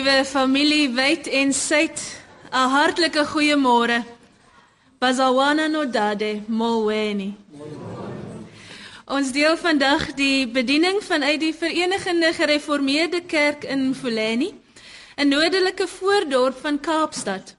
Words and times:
liewe 0.00 0.24
familie 0.24 0.88
Wyd 0.96 1.26
en 1.28 1.52
Suid, 1.52 2.00
'n 2.52 2.68
hartlike 2.72 3.24
goeiemôre. 3.32 4.04
Bazawana 4.98 5.66
no 5.68 5.84
dade 5.84 6.42
molweni. 6.46 7.36
Ons 9.04 9.32
deel 9.32 9.56
vandag 9.56 10.14
die 10.14 10.46
bediening 10.48 11.02
vanuit 11.02 11.40
die 11.40 11.54
Verenigende 11.54 12.32
Gereformeerde 12.32 13.20
Kerk 13.26 13.64
in 13.64 13.94
Fulani, 13.94 14.54
'n 15.16 15.28
noordelike 15.28 15.86
voordorp 15.86 16.60
van 16.60 16.80
Kaapstad. 16.80 17.56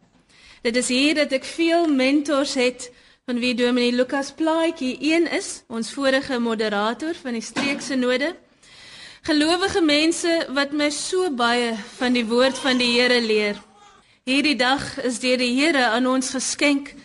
Dit 0.62 0.76
is 0.76 0.88
hier 0.88 1.14
dat 1.16 1.32
ek 1.32 1.44
veel 1.44 1.88
mentors 1.88 2.54
het 2.54 2.92
van 3.26 3.40
wie 3.40 3.54
Dominee 3.54 3.92
Lukas 3.92 4.32
Plaatjie 4.32 4.98
een 5.00 5.32
is, 5.32 5.64
ons 5.68 5.94
vorige 5.94 6.40
moderator 6.40 7.14
van 7.22 7.34
die 7.34 7.42
streekse 7.42 7.96
node. 7.96 8.36
Gelowige 9.22 9.84
mense 9.86 10.32
wat 10.50 10.72
my 10.74 10.88
so 10.90 11.28
baie 11.38 11.76
van 12.00 12.16
die 12.18 12.24
woord 12.26 12.58
van 12.58 12.80
die 12.82 12.88
Here 12.96 13.20
leer. 13.22 13.60
Hierdie 14.26 14.56
dag 14.58 14.82
is 15.06 15.20
deur 15.22 15.38
die 15.38 15.52
Here 15.60 15.92
aan 15.94 16.08
ons 16.10 16.32
geskenk 16.34 16.96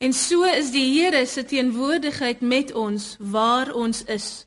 en 0.00 0.16
so 0.16 0.48
is 0.48 0.70
die 0.72 0.86
Here 0.94 1.20
se 1.28 1.44
teenwoordigheid 1.44 2.40
met 2.40 2.72
ons 2.72 3.10
waar 3.20 3.74
ons 3.76 4.00
is. 4.08 4.46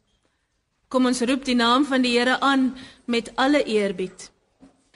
Kom 0.89 1.05
ons 1.05 1.21
roep 1.21 1.45
die 1.45 1.53
naam 1.53 1.85
van 1.85 2.01
die 2.01 2.15
Here 2.17 2.39
aan 2.41 2.71
met 3.05 3.29
alle 3.37 3.61
eerbied. 3.61 4.31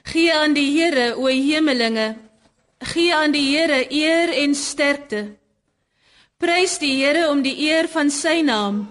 Gee 0.09 0.33
aan 0.33 0.57
die 0.57 0.71
Here 0.73 1.13
o 1.21 1.29
hemelinge, 1.29 2.15
gee 2.95 3.13
aan 3.13 3.37
die 3.37 3.45
Here 3.45 3.83
eer 3.93 4.33
en 4.41 4.57
sterkte. 4.57 5.27
Prys 6.41 6.79
die 6.81 6.95
Here 6.97 7.29
om 7.29 7.45
die 7.45 7.59
eer 7.69 7.85
van 7.93 8.09
sy 8.09 8.41
naam 8.41 8.87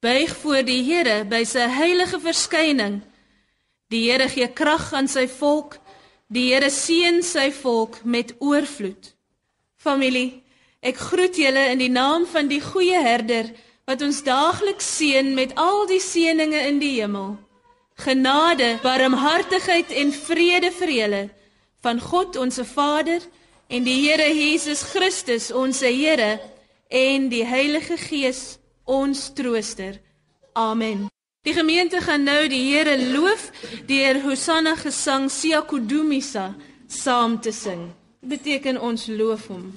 Buig 0.00 0.36
voor 0.36 0.62
die 0.62 0.84
Here 0.86 1.24
by 1.26 1.40
sy 1.42 1.64
heilige 1.74 2.20
verskyning. 2.22 3.00
Die 3.90 4.04
Here 4.04 4.28
gee 4.30 4.46
krag 4.54 4.92
aan 4.94 5.08
sy 5.10 5.24
volk. 5.26 5.80
Die 6.30 6.52
Here 6.52 6.68
seën 6.70 7.18
sy 7.26 7.48
volk 7.50 8.04
met 8.04 8.30
oorvloed. 8.38 9.08
Familie, 9.82 10.44
ek 10.86 11.00
groet 11.02 11.40
julle 11.42 11.64
in 11.72 11.82
die 11.82 11.90
naam 11.90 12.28
van 12.30 12.46
die 12.46 12.60
goeie 12.62 13.00
herder 13.02 13.50
wat 13.90 14.04
ons 14.06 14.20
daagliks 14.22 14.86
seën 15.00 15.32
met 15.34 15.56
al 15.58 15.88
die 15.90 15.98
seënings 16.04 16.68
in 16.68 16.78
die 16.78 16.92
hemel. 17.00 17.34
Genade, 17.98 18.76
barmhartigheid 18.84 19.90
en 19.90 20.14
vrede 20.14 20.70
vir 20.78 20.94
julle 20.94 21.24
van 21.82 21.98
God 21.98 22.38
ons 22.38 22.62
Vader 22.70 23.26
en 23.66 23.82
die 23.82 23.98
Here 24.06 24.30
Jesus 24.30 24.86
Christus 24.94 25.50
ons 25.50 25.82
Here 25.82 26.36
en 26.86 27.28
die 27.34 27.42
Heilige 27.42 27.98
Gees 27.98 28.60
ons 28.88 29.28
trooster. 29.36 30.00
Amen. 30.56 31.06
Die 31.46 31.54
gemeente 31.54 32.00
gaan 32.00 32.24
nou 32.24 32.48
die 32.48 32.64
Here 32.72 32.96
loof 33.12 33.50
deur 33.86 34.22
Hosanna 34.24 34.74
gesang 34.76 35.28
Sia 35.30 35.60
Kudumisa 35.62 36.54
saam 36.86 37.38
te 37.40 37.52
sing. 37.52 37.88
Dit 38.20 38.42
beteken 38.42 38.80
ons 38.80 39.06
loof 39.06 39.46
hom. 39.52 39.68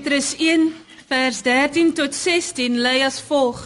Petrus 0.00 0.32
1 0.38 0.70
vers 1.08 1.42
13 1.42 1.92
tot 1.92 2.14
16 2.14 2.78
lei 2.80 3.02
as 3.04 3.18
volg: 3.20 3.58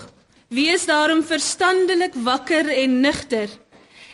Wees 0.50 0.82
daarom 0.90 1.20
verstandelik 1.22 2.16
wakker 2.26 2.66
en 2.74 2.96
nugter 3.00 3.48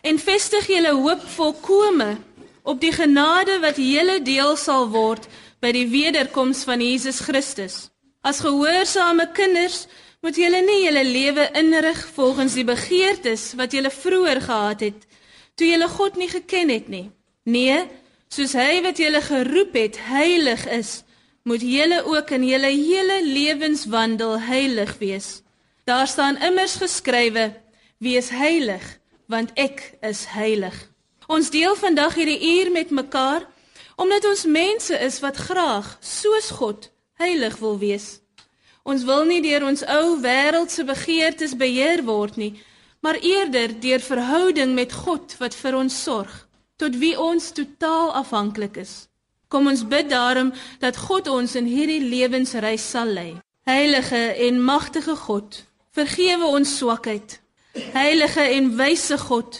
en 0.02 0.18
vestig 0.20 0.68
julle 0.68 0.92
hoop 1.00 1.24
volkome 1.36 2.18
op 2.62 2.76
die 2.84 2.92
genade 2.92 3.56
wat 3.64 3.80
julle 3.80 4.18
deel 4.20 4.52
sal 4.60 4.90
word 4.92 5.30
by 5.64 5.72
die 5.72 5.86
wederkoms 5.88 6.66
van 6.68 6.84
Jesus 6.84 7.24
Christus. 7.24 7.88
As 8.20 8.44
gehoorsame 8.44 9.30
kinders 9.32 9.86
moet 10.20 10.36
julle 10.36 10.60
nie 10.68 10.82
julle 10.84 11.08
lewe 11.08 11.48
inrig 11.56 12.04
volgens 12.20 12.60
die 12.60 12.68
begeertes 12.68 13.54
wat 13.56 13.72
julle 13.72 13.88
vroeër 13.88 14.44
gehad 14.44 14.90
het 14.90 15.12
toe 15.56 15.72
julle 15.72 15.88
God 15.88 16.20
nie 16.20 16.28
geken 16.28 16.68
het 16.68 16.92
nie. 16.92 17.06
Nee, 17.48 17.86
soos 18.28 18.52
hy 18.52 18.82
wat 18.84 19.00
julle 19.00 19.24
geroep 19.24 19.72
het 19.72 20.04
heilig 20.12 20.68
is, 20.68 21.00
moet 21.42 21.60
julle 21.60 22.02
ook 22.04 22.30
in 22.30 22.44
julle 22.46 22.66
hele 22.66 23.20
lewenswandel 23.24 24.40
heilig 24.40 24.98
wees. 24.98 25.42
Daar 25.84 26.06
staan 26.06 26.38
immers 26.38 26.74
geskrywe: 26.74 27.52
Wees 27.98 28.28
heilig, 28.28 28.98
want 29.26 29.50
ek 29.54 29.94
is 30.00 30.26
heilig. 30.26 30.76
Ons 31.26 31.50
deel 31.50 31.76
vandag 31.76 32.14
hierdie 32.14 32.40
uur 32.58 32.70
met 32.70 32.90
mekaar 32.90 33.46
omdat 34.00 34.24
ons 34.24 34.46
mense 34.48 34.96
is 34.98 35.18
wat 35.20 35.36
graag 35.36 35.98
soos 36.00 36.48
God 36.56 36.88
heilig 37.20 37.58
wil 37.60 37.76
wees. 37.78 38.20
Ons 38.82 39.04
wil 39.04 39.26
nie 39.28 39.42
deur 39.44 39.66
ons 39.68 39.82
ou 39.84 40.16
wêreldse 40.22 40.86
begeertes 40.88 41.52
beheer 41.56 42.00
word 42.06 42.38
nie, 42.40 42.54
maar 43.04 43.20
eerder 43.20 43.74
deur 43.80 44.00
verhouding 44.00 44.72
met 44.74 44.92
God 44.92 45.36
wat 45.40 45.54
vir 45.54 45.76
ons 45.76 46.02
sorg, 46.02 46.32
tot 46.80 46.96
wie 46.96 47.12
ons 47.20 47.52
totaal 47.52 48.14
afhanklik 48.22 48.80
is. 48.80 49.09
Kom 49.50 49.66
ons 49.66 49.82
bid 49.82 50.06
daarom 50.10 50.52
dat 50.78 50.96
God 50.96 51.26
ons 51.28 51.56
in 51.58 51.66
hierdie 51.66 52.02
lewensreis 52.06 52.84
sal 52.90 53.10
lei. 53.10 53.32
Heilige 53.66 54.20
en 54.46 54.60
magtige 54.62 55.16
God, 55.26 55.64
vergewe 55.90 56.46
ons 56.46 56.76
swakheid. 56.78 57.40
Heilige 57.74 58.46
en 58.46 58.70
wyse 58.78 59.18
God, 59.18 59.58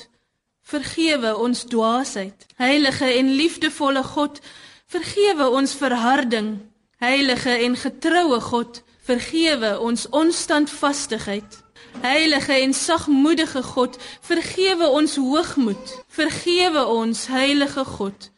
vergewe 0.63 1.35
ons 1.37 1.65
dwaasheid. 1.67 2.47
Heilige 2.63 3.11
en 3.19 3.35
liefdevolle 3.35 4.03
God, 4.15 4.39
vergewe 4.87 5.51
ons 5.59 5.75
verharding. 5.75 6.55
Heilige 7.03 7.51
en 7.51 7.77
getroue 7.77 8.41
God, 8.47 8.83
vergewe 9.03 9.75
ons 9.79 10.07
onstandvastigheid. 10.15 11.63
Heilige 12.01 12.53
en 12.63 12.75
sagmoedige 12.75 13.63
God, 13.63 13.99
vergewe 14.23 14.87
ons 14.87 15.17
hoogmoed. 15.17 15.97
Vergewe 16.09 16.87
ons, 16.87 17.27
heilige 17.27 17.85
God. 17.85 18.31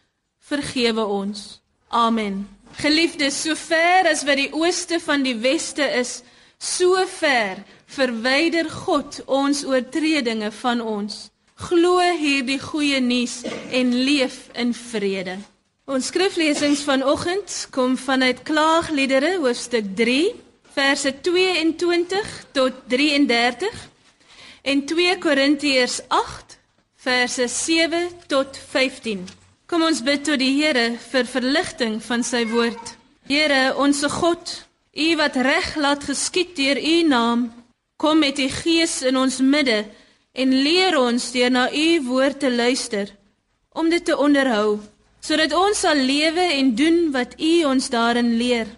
Vergewe 0.52 1.04
ons. 1.04 1.62
Amen. 1.88 2.48
Geliefdes, 2.76 3.42
so 3.42 3.54
ver 3.56 4.08
as 4.10 4.24
wat 4.28 4.36
die 4.36 4.50
ooste 4.52 4.98
van 5.00 5.24
die 5.24 5.38
weste 5.40 5.86
is, 5.96 6.18
so 6.60 7.00
ver 7.08 7.62
verwyder 7.92 8.68
God 8.68 9.22
ons 9.24 9.62
oortredinge 9.64 10.50
van 10.60 10.84
ons. 10.84 11.30
Glo 11.56 11.96
hierdie 12.00 12.60
goeie 12.60 13.00
nuus 13.00 13.40
en 13.72 13.96
leef 14.04 14.50
in 14.58 14.76
vrede. 14.76 15.38
Ons 15.88 16.12
skriflesings 16.12 16.84
vanoggend 16.84 17.58
kom 17.72 17.96
vanuit 17.96 18.44
Klaagliedere 18.44 19.38
hoofstuk 19.40 19.92
3 19.96 20.32
verse 20.76 21.12
22 21.24 22.32
tot 22.56 22.84
33 22.92 23.86
en 24.68 24.84
2 24.88 25.20
Korintiërs 25.24 26.02
8 26.08 26.58
verse 27.08 27.48
7 27.48 28.10
tot 28.28 28.60
15. 28.72 29.41
Kom 29.72 29.86
ons 29.86 30.02
bid 30.04 30.20
tot 30.20 30.36
die 30.36 30.50
Here 30.52 30.98
vir 31.00 31.24
verligting 31.24 31.94
van 32.04 32.20
sy 32.20 32.42
woord. 32.50 32.90
Here, 33.24 33.70
onsse 33.80 34.10
God, 34.12 34.50
U 34.92 35.06
wat 35.16 35.38
reg 35.40 35.70
laat 35.80 36.04
geskied 36.04 36.52
deur 36.58 36.76
U 36.76 36.96
naam, 37.08 37.46
kom 37.96 38.20
met 38.20 38.36
U 38.36 38.50
Gees 38.52 38.98
in 39.08 39.16
ons 39.16 39.40
midde 39.40 39.78
en 40.36 40.52
leer 40.66 40.98
ons 41.00 41.30
deur 41.32 41.56
na 41.56 41.64
U 41.72 41.86
woord 42.10 42.42
te 42.44 42.52
luister 42.52 43.16
om 43.72 43.88
dit 43.88 44.04
te 44.04 44.12
onderhou 44.12 44.76
sodat 45.24 45.56
ons 45.56 45.80
sal 45.86 45.96
lewe 45.96 46.50
en 46.58 46.74
doen 46.76 47.02
wat 47.16 47.38
U 47.40 47.56
ons 47.72 47.88
daarin 47.88 48.32
leer. 48.36 48.68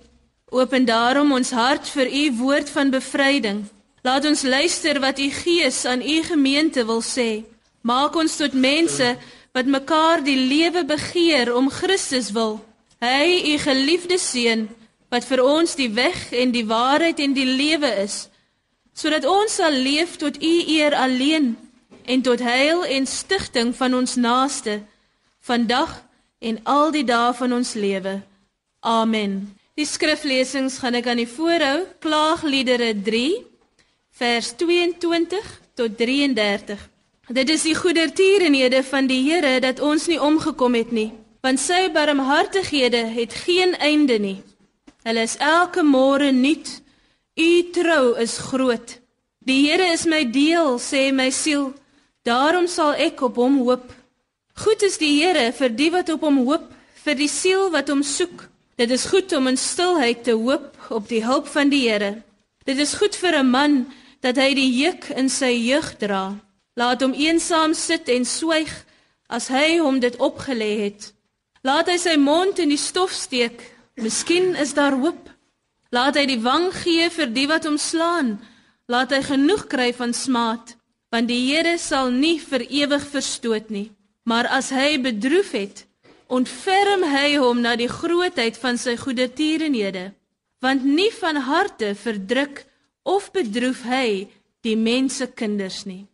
Open 0.54 0.86
daarom 0.86 1.34
ons 1.34 1.50
hart 1.58 1.90
vir 1.90 2.06
u 2.06 2.24
woord 2.38 2.70
van 2.70 2.94
bevryding. 2.94 3.64
Laat 4.06 4.30
ons 4.30 4.46
luister 4.46 5.02
wat 5.02 5.18
u 5.18 5.26
Gees 5.42 5.86
aan 5.90 6.06
u 6.06 6.22
gemeente 6.22 6.86
wil 6.86 7.02
sê. 7.02 7.42
Maak 7.82 8.14
ons 8.14 8.36
tot 8.38 8.54
mense 8.54 9.16
wat 9.54 9.70
mekaar 9.70 10.24
die 10.26 10.38
lewe 10.38 10.82
begeer 10.84 11.52
om 11.54 11.70
Christus 11.70 12.32
wil. 12.34 12.58
Hy, 12.98 13.54
u 13.54 13.58
geliefde 13.62 14.18
seun, 14.18 14.66
wat 15.12 15.26
vir 15.28 15.44
ons 15.44 15.76
die 15.78 15.90
weg 15.94 16.32
en 16.34 16.50
die 16.50 16.66
waarheid 16.66 17.20
en 17.22 17.36
die 17.36 17.46
lewe 17.46 17.90
is, 18.02 18.24
sodat 18.94 19.26
ons 19.26 19.60
sal 19.60 19.74
leef 19.74 20.16
tot 20.18 20.40
u 20.42 20.54
eer 20.74 20.94
alleen 20.98 21.52
en 22.04 22.22
tot 22.26 22.42
heil 22.42 22.82
en 22.84 23.06
stigting 23.06 23.70
van 23.78 23.94
ons 23.94 24.16
naaste 24.18 24.80
vandag 25.44 25.92
en 26.42 26.58
al 26.64 26.90
die 26.94 27.04
dae 27.06 27.32
van 27.38 27.54
ons 27.54 27.74
lewe. 27.78 28.18
Amen. 28.80 29.54
Die 29.78 29.86
skriflesings 29.86 30.80
gaan 30.82 30.98
ek 30.98 31.08
aan 31.10 31.22
die 31.22 31.30
voorhou, 31.30 31.84
Klaagliedere 32.02 32.90
3 33.06 33.28
vers 34.18 34.50
22 34.58 35.54
tot 35.74 35.96
33. 35.98 36.78
Dit 37.32 37.48
is 37.48 37.62
die 37.64 37.74
goedertierenhede 37.74 38.82
van 38.84 39.06
die 39.08 39.22
Here 39.24 39.56
dat 39.60 39.80
ons 39.80 40.10
nie 40.12 40.20
omgekom 40.20 40.74
het 40.76 40.90
nie, 40.92 41.08
want 41.40 41.60
sy 41.60 41.88
barmhartighede 41.92 43.00
het 43.14 43.32
geen 43.46 43.72
einde 43.80 44.18
nie. 44.20 44.42
Hulle 45.08 45.24
is 45.24 45.38
elke 45.40 45.80
môre 45.82 46.32
nuut. 46.36 46.68
U 47.40 47.48
trou 47.72 48.12
is 48.20 48.36
groot. 48.50 48.98
Die 49.40 49.64
Here 49.64 49.88
is 49.92 50.04
my 50.04 50.20
deel, 50.28 50.76
sê 50.76 51.08
my 51.16 51.30
siel. 51.32 51.72
Daarom 52.28 52.68
sal 52.68 52.92
ek 53.00 53.24
op 53.24 53.40
hom 53.40 53.56
hoop. 53.64 53.88
Goed 54.60 54.84
is 54.84 55.00
die 55.00 55.16
Here 55.22 55.50
vir 55.56 55.72
die 55.72 55.90
wat 55.96 56.12
op 56.12 56.28
hom 56.28 56.44
hoop, 56.44 56.68
vir 57.08 57.16
die 57.16 57.32
siel 57.32 57.70
wat 57.72 57.88
hom 57.88 58.04
soek. 58.04 58.50
Dit 58.76 58.92
is 58.92 59.08
goed 59.08 59.32
om 59.32 59.48
in 59.48 59.56
stilheid 59.56 60.24
te 60.28 60.36
hoop 60.36 60.76
op 60.92 61.08
die 61.08 61.24
hulp 61.24 61.48
van 61.48 61.72
die 61.72 61.86
Here. 61.88 62.18
Dit 62.68 62.76
is 62.76 62.98
goed 63.00 63.16
vir 63.16 63.40
'n 63.40 63.48
man 63.48 63.86
dat 64.20 64.36
hy 64.36 64.52
die 64.52 64.72
juk 64.84 65.08
in 65.16 65.28
sy 65.28 65.52
jeug 65.56 65.96
dra. 65.96 66.43
Laat 66.74 67.02
hom 67.02 67.14
eensaam 67.14 67.74
sit 67.74 68.08
en 68.10 68.26
swyg 68.26 68.70
as 69.30 69.48
hy 69.48 69.78
hom 69.78 70.00
dit 70.02 70.16
opgelê 70.18 70.72
het. 70.84 71.12
Laat 71.64 71.88
hy 71.88 71.96
sy 72.02 72.16
mond 72.20 72.58
in 72.58 72.74
die 72.74 72.80
stof 72.80 73.14
steek. 73.14 73.62
Miskien 73.96 74.54
is 74.58 74.74
daar 74.74 74.96
hoop. 74.98 75.30
Laat 75.94 76.18
hy 76.18 76.26
die 76.26 76.42
wang 76.42 76.72
gee 76.74 77.08
vir 77.14 77.30
die 77.30 77.46
wat 77.50 77.68
hom 77.68 77.78
slaan. 77.78 78.36
Laat 78.90 79.14
hy 79.14 79.22
genoeg 79.24 79.68
kry 79.70 79.92
van 79.96 80.12
smaad, 80.12 80.74
want 81.14 81.30
die 81.30 81.40
Here 81.46 81.78
sal 81.78 82.10
nie 82.12 82.36
vir 82.42 82.66
ewig 82.66 83.06
verstoot 83.14 83.70
nie. 83.72 83.88
Maar 84.28 84.50
as 84.58 84.68
hy 84.74 84.98
bedroef 85.00 85.54
het, 85.56 85.86
ontferm 86.28 87.04
hy 87.04 87.36
hom 87.36 87.60
na 87.62 87.76
die 87.76 87.88
grootheid 87.88 88.56
van 88.60 88.78
sy 88.80 88.96
goeie 89.00 89.28
tierenhede 89.28 90.12
want 90.64 90.84
nie 90.84 91.10
van 91.20 91.36
harte 91.44 91.92
verdruk 91.94 92.64
of 93.04 93.28
bedroef 93.34 93.82
hy 93.84 94.30
die 94.64 94.76
mense 94.80 95.28
kinders 95.36 95.84
nie 95.84 96.06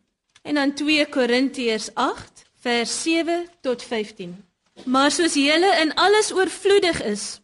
en 0.43 0.55
dan 0.55 0.75
2 0.75 1.07
Korintiërs 1.07 1.91
8 1.95 2.45
vers 2.61 3.03
7 3.03 3.47
tot 3.61 3.83
15 3.83 4.37
maar 4.85 5.11
soos 5.11 5.35
julle 5.35 5.71
in 5.81 5.95
alles 5.95 6.33
oorvloedig 6.33 7.03
is 7.03 7.41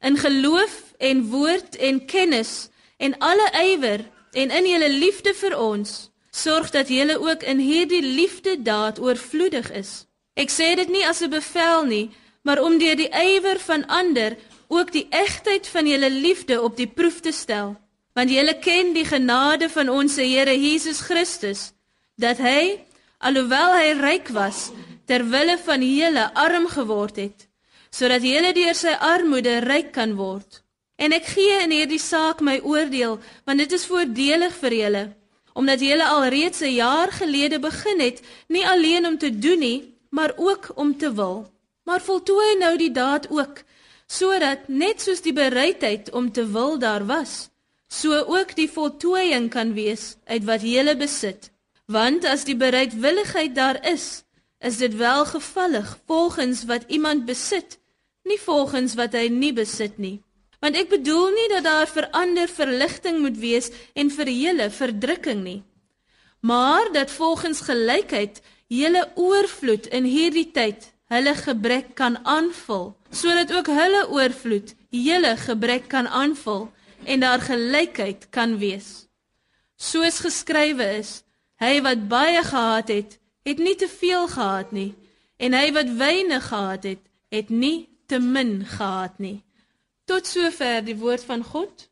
in 0.00 0.16
geloof 0.16 0.94
en 0.98 1.28
woord 1.30 1.76
en 1.76 2.04
kennis 2.06 2.68
en 2.96 3.18
alle 3.18 3.50
ywer 3.62 4.00
en 4.32 4.50
in 4.50 4.66
julle 4.66 4.88
liefde 4.88 5.34
vir 5.34 5.58
ons 5.58 6.10
sorg 6.30 6.70
dat 6.70 6.88
julle 6.88 7.20
ook 7.20 7.42
in 7.42 7.58
hierdie 7.58 8.02
liefde 8.02 8.62
daad 8.62 8.98
oorvloedig 9.00 9.70
is 9.70 10.04
Ek 10.34 10.50
sê 10.50 10.74
dit 10.74 10.90
nie 10.90 11.06
as 11.06 11.22
'n 11.22 11.30
bevel 11.30 11.84
nie, 11.86 12.10
maar 12.42 12.58
om 12.58 12.78
deur 12.78 12.96
die 12.96 13.10
ywer 13.10 13.58
van 13.60 13.86
ander 13.86 14.36
ook 14.68 14.92
die 14.92 15.06
egtheid 15.10 15.66
van 15.66 15.86
julle 15.86 16.10
liefde 16.10 16.62
op 16.62 16.76
die 16.76 16.86
proef 16.86 17.20
te 17.20 17.32
stel. 17.32 17.76
Want 18.14 18.30
julle 18.30 18.58
ken 18.58 18.92
die 18.92 19.04
genade 19.04 19.68
van 19.68 19.88
ons 19.88 20.16
Here 20.16 20.54
Jesus 20.60 21.00
Christus, 21.00 21.72
dat 22.20 22.38
hy 22.38 22.84
alhoewel 23.18 23.72
hy 23.78 23.92
ryk 23.98 24.28
was, 24.36 24.70
ter 25.06 25.24
wille 25.32 25.56
van 25.64 25.82
julle 25.82 26.28
arm 26.34 26.68
geword 26.68 27.16
het, 27.20 27.46
sodat 27.90 28.24
julle 28.24 28.52
deur 28.56 28.76
sy 28.76 28.94
armoede 29.00 29.58
ryk 29.64 29.92
kan 29.96 30.14
word. 30.18 30.60
En 30.96 31.12
ek 31.12 31.26
gee 31.34 31.58
in 31.64 31.74
hierdie 31.74 32.00
saak 32.02 32.40
my 32.44 32.60
oordeel, 32.62 33.18
want 33.46 33.62
dit 33.62 33.72
is 33.72 33.86
voordelig 33.90 34.54
vir 34.60 34.76
julle, 34.78 35.04
omdat 35.54 35.82
julle 35.82 36.06
al 36.06 36.28
reeds 36.34 36.60
'n 36.62 36.74
jaar 36.74 37.10
gelede 37.12 37.58
begin 37.58 38.00
het, 38.00 38.22
nie 38.48 38.66
alleen 38.66 39.06
om 39.06 39.18
te 39.18 39.30
doen 39.30 39.58
nie, 39.58 39.94
maar 40.10 40.32
ook 40.36 40.72
om 40.74 40.96
te 40.98 41.12
wil. 41.14 41.50
Maar 41.84 42.00
voltooi 42.00 42.56
nou 42.58 42.76
die 42.76 42.92
daad 42.92 43.30
ook, 43.30 43.62
sodat 44.06 44.68
net 44.68 45.00
soos 45.00 45.20
die 45.20 45.32
bereidheid 45.32 46.10
om 46.10 46.32
te 46.32 46.46
wil 46.46 46.78
daar 46.78 47.06
was, 47.06 47.50
so 47.88 48.24
ook 48.26 48.54
die 48.56 48.70
voltooiing 48.70 49.50
kan 49.50 49.74
wees 49.74 50.16
uit 50.24 50.44
wat 50.44 50.62
jy 50.62 50.96
besit. 50.96 51.53
Want 51.84 52.24
as 52.24 52.46
die 52.48 52.56
bereidwilligheid 52.56 53.54
daar 53.54 53.78
is, 53.86 54.24
is 54.58 54.78
dit 54.80 54.96
welgevallig 54.96 55.98
volgens 56.06 56.64
wat 56.64 56.84
iemand 56.88 57.24
besit, 57.24 57.78
nie 58.24 58.40
volgens 58.40 58.94
wat 58.94 59.12
hy 59.12 59.28
nie 59.28 59.52
besit 59.52 59.98
nie. 60.00 60.22
Want 60.64 60.78
ek 60.80 60.88
bedoel 60.88 61.28
nie 61.36 61.48
dat 61.52 61.66
daar 61.68 61.90
vir 61.92 62.08
ander 62.16 62.48
verligting 62.48 63.20
moet 63.20 63.36
wees 63.36 63.68
en 63.92 64.08
vir 64.10 64.30
julle 64.32 64.70
verdrukking 64.72 65.42
nie, 65.44 65.60
maar 66.40 66.88
dat 66.92 67.12
volgens 67.12 67.60
gelykheid 67.68 68.40
julle 68.72 69.04
oorvloed 69.20 69.90
in 69.92 70.08
hierdie 70.08 70.48
tyd 70.56 70.88
hulle 71.12 71.34
gebrek 71.36 71.92
kan 72.00 72.16
aanvul, 72.24 72.94
sodat 73.12 73.52
ook 73.52 73.68
hulle 73.68 74.06
oorvloed 74.08 74.72
julle 74.88 75.34
gebrek 75.36 75.90
kan 75.92 76.08
aanvul 76.08 76.70
en 77.04 77.20
daar 77.20 77.44
gelykheid 77.44 78.30
kan 78.32 78.56
wees. 78.58 79.04
Soos 79.76 80.22
geskrywe 80.24 80.88
is, 80.96 81.20
hy 81.64 81.80
wat 81.84 82.08
baie 82.08 82.42
gehad 82.44 82.92
het, 82.92 83.18
het 83.44 83.58
nie 83.58 83.74
te 83.80 83.88
veel 83.88 84.28
gehad 84.28 84.72
nie, 84.72 84.92
en 85.36 85.56
hy 85.56 85.72
wat 85.72 85.90
weinig 85.98 86.46
gehad 86.48 86.84
het, 86.84 87.02
het 87.34 87.50
nie 87.50 87.88
te 88.06 88.18
min 88.18 88.64
gehad 88.76 89.18
nie. 89.18 89.42
Tot 90.04 90.26
sover 90.28 90.84
die 90.84 90.96
woord 91.00 91.24
van 91.24 91.44
God. 91.44 91.88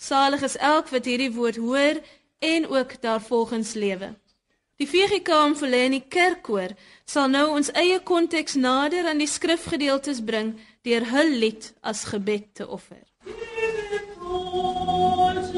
Salig 0.00 0.42
is 0.42 0.56
elk 0.56 0.88
wat 0.88 1.04
hierdie 1.04 1.32
woord 1.32 1.60
hoor 1.60 2.00
en 2.40 2.68
ook 2.68 2.96
daarvolgens 3.02 3.74
lewe. 3.74 4.14
Die 4.80 4.88
VGK 4.88 5.28
Mfuleni 5.52 6.00
Kerkkoor 6.08 6.72
sal 7.04 7.28
nou 7.28 7.50
ons 7.52 7.68
eie 7.76 7.98
konteks 8.00 8.56
nader 8.56 9.10
aan 9.10 9.20
die 9.20 9.28
skrifgedeeltes 9.28 10.22
bring 10.24 10.54
deur 10.88 11.04
hul 11.12 11.36
lied 11.42 11.72
as 11.84 12.06
gebed 12.08 12.54
te 12.56 12.64
offer. 12.64 13.04
Ons 14.24 15.52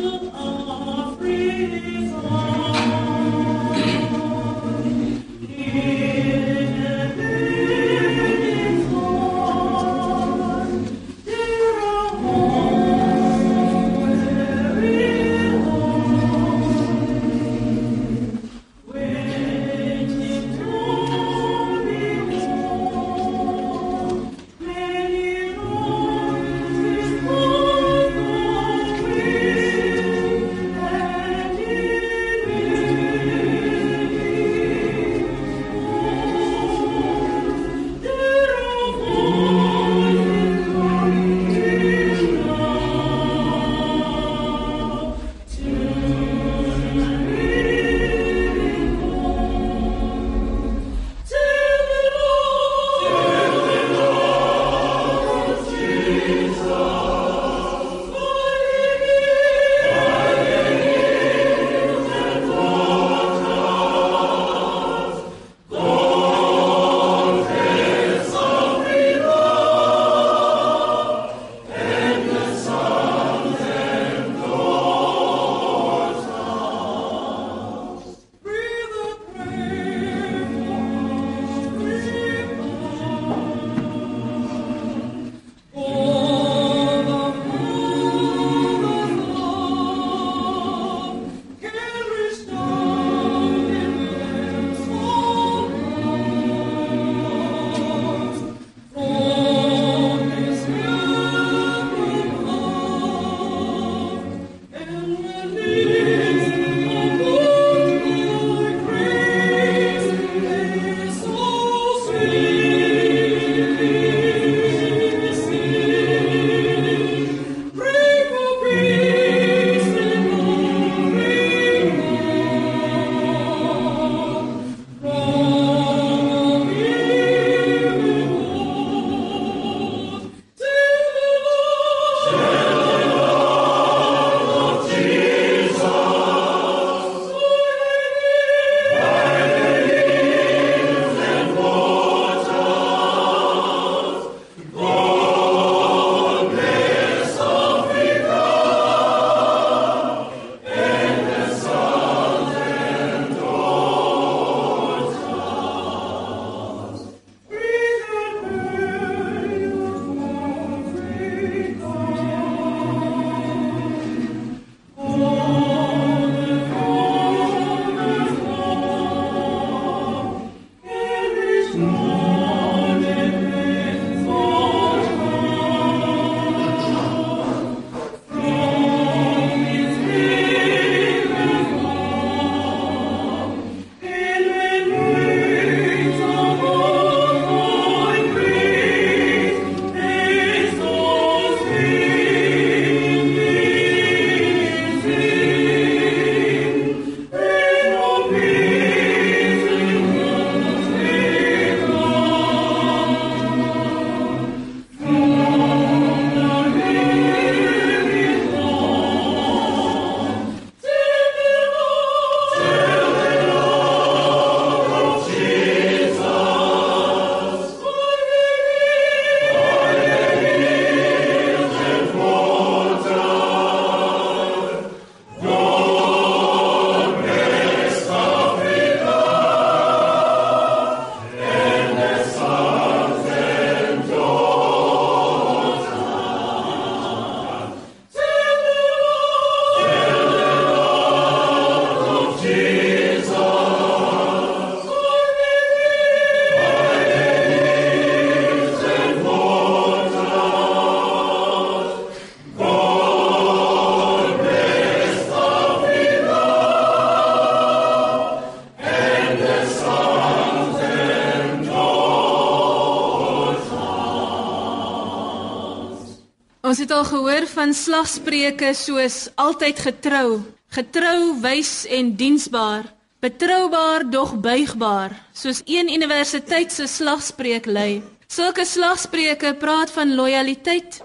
van 267.52 267.74
slagspreuke 267.74 268.72
soos 268.74 269.28
altyd 269.40 269.78
getrou, 269.84 270.40
getrou, 270.72 271.34
wys 271.42 271.84
en 271.86 272.14
diensbaar, 272.16 272.86
betroubaar 273.22 274.06
dog 274.10 274.32
buigbaar, 274.40 275.14
soos 275.32 275.60
een 275.64 275.92
universiteit 275.92 276.72
se 276.72 276.86
slagspreuk 276.86 277.66
lui. 277.66 278.02
Sulke 278.26 278.64
slagspreuke 278.64 279.54
praat 279.60 279.92
van 279.92 280.14
lojaliteit, 280.14 281.02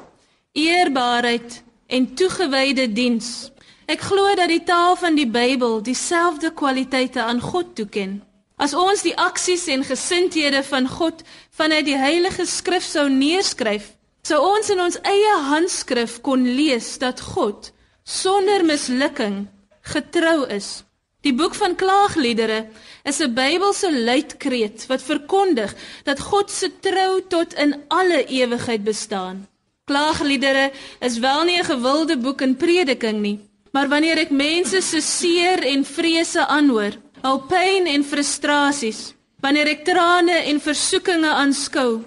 eerbaarheid 0.56 1.60
en 1.88 2.08
toegewyde 2.16 2.88
diens. 2.94 3.52
Ek 3.88 4.02
glo 4.08 4.32
dat 4.36 4.48
die 4.52 4.64
taal 4.64 4.96
van 4.96 5.16
die 5.20 5.28
Bybel 5.28 5.82
dieselfde 5.84 6.54
kwaliteite 6.56 7.22
aan 7.24 7.44
God 7.44 7.76
toeken. 7.76 8.22
As 8.58 8.74
ons 8.74 9.04
die 9.06 9.14
aksies 9.20 9.68
en 9.70 9.84
gesindhede 9.86 10.64
van 10.66 10.88
God 10.88 11.22
vanuit 11.54 11.86
die 11.86 12.00
Heilige 12.00 12.48
Skrif 12.50 12.88
sou 12.88 13.06
neerskryf, 13.12 13.97
sou 14.28 14.42
ons 14.44 14.70
in 14.74 14.82
ons 14.84 14.98
eie 15.08 15.36
handskrif 15.48 16.18
kon 16.26 16.44
lees 16.58 16.98
dat 17.00 17.22
God 17.34 17.72
sonder 18.04 18.66
mislukking 18.68 19.46
getrou 19.94 20.44
is. 20.52 20.84
Die 21.24 21.34
boek 21.36 21.56
van 21.60 21.76
klaagliedere 21.80 22.60
is 23.08 23.20
'n 23.22 23.34
Bybelse 23.34 23.90
luidkreet 23.92 24.88
wat 24.92 25.02
verkondig 25.12 25.72
dat 26.04 26.20
God 26.20 26.52
se 26.52 26.70
trou 26.80 27.22
tot 27.28 27.54
in 27.54 27.76
alle 27.88 28.26
ewigheid 28.26 28.84
bestaan. 28.84 29.48
Klaagliedere 29.86 30.72
is 31.00 31.20
wel 31.20 31.44
nie 31.44 31.60
'n 31.60 31.72
gewilde 31.74 32.18
boek 32.18 32.42
in 32.42 32.56
prediking 32.56 33.20
nie, 33.22 33.40
maar 33.72 33.88
wanneer 33.88 34.18
ek 34.18 34.30
mense 34.30 34.82
se 34.82 35.02
seer 35.02 35.64
en 35.64 35.86
vrese 35.86 36.48
aanhoor, 36.48 36.94
al 37.22 37.40
pyn 37.40 37.88
en 37.88 38.04
frustrasies. 38.04 39.14
Wanneer 39.40 39.68
ek 39.68 39.86
trane 39.86 40.38
en 40.50 40.60
versoekinge 40.60 41.30
aanskou, 41.30 42.04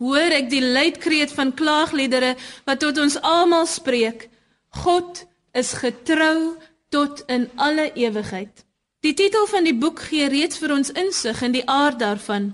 hoor 0.00 0.32
ek 0.32 0.48
die 0.50 0.64
luidkreet 0.64 1.32
van 1.36 1.52
klaagliedere 1.54 2.34
wat 2.68 2.80
tot 2.80 2.98
ons 2.98 3.18
almal 3.20 3.68
spreek. 3.68 4.28
God 4.82 5.24
is 5.52 5.74
getrou 5.82 6.56
tot 6.90 7.22
in 7.28 7.48
alle 7.56 7.90
ewigheid. 7.94 8.64
Die 9.00 9.14
titel 9.16 9.46
van 9.48 9.64
die 9.64 9.76
boek 9.76 10.00
gee 10.10 10.28
reeds 10.28 10.60
vir 10.60 10.74
ons 10.74 10.92
insig 10.92 11.40
in 11.44 11.54
die 11.56 11.64
aard 11.68 12.00
daarvan. 12.00 12.52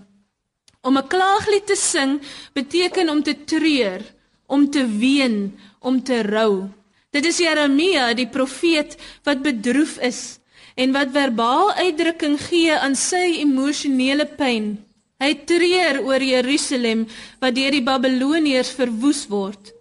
Om 0.82 0.98
'n 0.98 1.08
klaaglied 1.08 1.66
te 1.66 1.76
sing 1.76 2.20
beteken 2.54 3.10
om 3.10 3.22
te 3.22 3.34
treur, 3.44 4.02
om 4.46 4.70
te 4.70 4.86
ween, 4.86 5.58
om 5.80 6.02
te 6.02 6.22
rou. 6.22 6.68
Dit 7.10 7.24
is 7.24 7.38
Jeremia, 7.38 8.14
die 8.14 8.28
profeet, 8.28 8.96
wat 9.24 9.42
bedroef 9.42 9.98
is 9.98 10.38
en 10.74 10.92
wat 10.92 11.08
verbaal 11.12 11.72
uitdrukking 11.72 12.40
gee 12.40 12.78
aan 12.78 12.94
sy 12.94 13.40
emosionele 13.40 14.26
pyn. 14.26 14.85
Hy 15.16 15.32
treur 15.48 16.02
oor 16.04 16.20
Jerusalem 16.20 17.06
wat 17.40 17.56
deur 17.56 17.72
die 17.72 17.84
Babiloniërs 17.84 18.74
verwoes 18.76 19.24
word. 19.32 19.72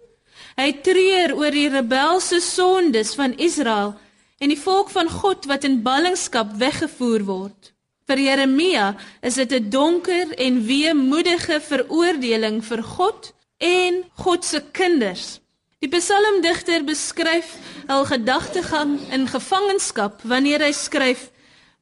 Hy 0.56 0.70
treur 0.80 1.34
oor 1.36 1.52
die 1.52 1.68
rebelse 1.68 2.40
sondes 2.40 3.12
van 3.18 3.36
Israel 3.36 3.92
en 4.40 4.52
die 4.52 4.60
volk 4.60 4.88
van 4.92 5.10
God 5.12 5.44
wat 5.50 5.64
in 5.68 5.82
ballingskap 5.84 6.56
weggevoer 6.60 7.26
word. 7.28 7.72
Vir 8.06 8.22
Jeremia 8.22 8.94
is 9.20 9.34
dit 9.34 9.52
'n 9.52 9.70
donker 9.70 10.32
en 10.38 10.64
weemoedige 10.64 11.60
veroordeling 11.60 12.62
vir 12.64 12.82
God 12.82 13.32
en 13.58 14.04
God 14.14 14.44
se 14.44 14.62
kinders. 14.72 15.40
Die 15.80 15.88
psalmdigter 15.88 16.84
beskryf 16.84 17.56
hul 17.88 18.04
gedagtegang 18.04 18.98
in 19.12 19.26
gevangenskap 19.28 20.22
wanneer 20.22 20.60
hy 20.64 20.72
skryf: 20.72 21.30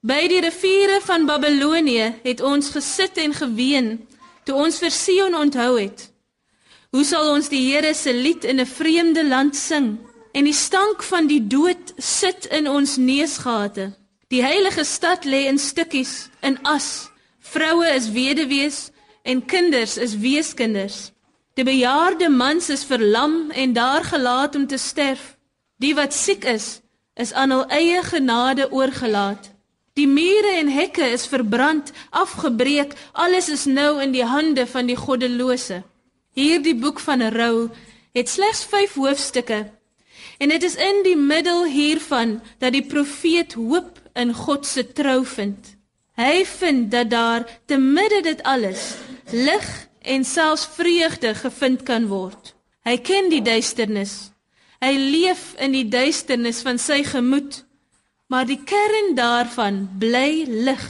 By 0.05 0.27
die 0.29 0.43
riviere 0.45 0.99
van 1.01 1.23
Babilonie 1.25 2.11
het 2.27 2.43
ons 2.45 2.67
gesit 2.75 3.17
en 3.23 3.33
geween 3.33 3.87
toe 4.45 4.59
ons 4.61 4.77
vir 4.83 4.93
Sion 4.93 5.33
onthou 5.39 5.79
het. 5.79 6.11
Hoe 6.93 7.05
sal 7.09 7.31
ons 7.33 7.49
die 7.49 7.63
Here 7.71 7.95
se 7.97 8.13
lied 8.13 8.45
in 8.45 8.61
'n 8.61 8.69
vreemde 8.69 9.25
land 9.25 9.57
sing 9.57 9.97
en 10.35 10.45
die 10.45 10.53
stank 10.53 11.03
van 11.03 11.27
die 11.27 11.41
dood 11.47 11.95
sit 11.97 12.45
in 12.53 12.69
ons 12.69 12.97
neusgate? 12.97 13.97
Die 14.29 14.43
heilige 14.43 14.85
stad 14.85 15.25
lê 15.25 15.49
in 15.49 15.59
stukkies, 15.59 16.29
in 16.43 16.59
as. 16.63 17.09
Vroue 17.41 17.89
is 17.95 18.11
weduwees 18.11 18.91
en 19.23 19.45
kinders 19.47 19.97
is 19.97 20.19
weeskinders. 20.19 21.13
Die 21.55 21.65
bejaarde 21.65 22.29
mans 22.29 22.69
is 22.69 22.85
verlam 22.85 23.51
en 23.51 23.73
daar 23.73 24.05
gelaat 24.05 24.55
om 24.55 24.67
te 24.67 24.77
sterf. 24.77 25.39
Die 25.79 25.95
wat 25.95 26.13
siek 26.13 26.45
is, 26.45 26.81
is 27.15 27.33
aan 27.33 27.51
hul 27.51 27.67
eie 27.67 28.03
genade 28.03 28.71
oorgelaat. 28.71 29.54
Die 29.95 30.09
mure 30.11 30.57
en 30.59 30.69
hekke 30.75 31.07
is 31.15 31.29
verbrand, 31.31 31.93
afgebreek, 32.11 32.97
alles 33.13 33.49
is 33.49 33.65
nou 33.71 34.01
in 34.03 34.11
die 34.11 34.25
hande 34.27 34.67
van 34.67 34.89
die 34.91 34.99
goddelose. 34.99 35.85
Hierdie 36.35 36.75
boek 36.75 36.99
van 36.99 37.23
rou 37.31 37.69
het 38.15 38.31
slegs 38.31 38.65
5 38.67 38.97
hoofstukke. 38.99 39.61
En 40.43 40.51
dit 40.51 40.63
is 40.67 40.75
in 40.75 41.03
die 41.07 41.17
middel 41.17 41.65
hiervan 41.71 42.41
dat 42.59 42.75
die 42.75 42.83
profeet 42.83 43.55
hoop 43.55 44.01
in 44.19 44.35
God 44.35 44.67
se 44.67 44.83
trou 44.93 45.23
vind. 45.27 45.75
Hy 46.19 46.43
vind 46.47 46.91
dat 46.91 47.11
daar 47.11 47.47
te 47.67 47.79
midde 47.79 48.21
dit 48.23 48.43
alles 48.43 48.95
lig 49.31 49.67
en 50.03 50.25
selfs 50.25 50.67
vreugde 50.75 51.35
gevind 51.39 51.83
kan 51.87 52.07
word. 52.11 52.55
Hy 52.83 52.99
ken 52.99 53.31
die 53.31 53.43
duisternis. 53.43 54.33
Hy 54.83 54.93
leef 54.99 55.55
in 55.63 55.73
die 55.75 55.87
duisternis 55.89 56.61
van 56.67 56.79
sy 56.83 57.01
gemoed, 57.07 57.63
maar 58.27 58.47
die 58.49 58.61
kern 58.65 59.15
daarvan 59.15 59.85
bly 59.99 60.45
lig. 60.49 60.85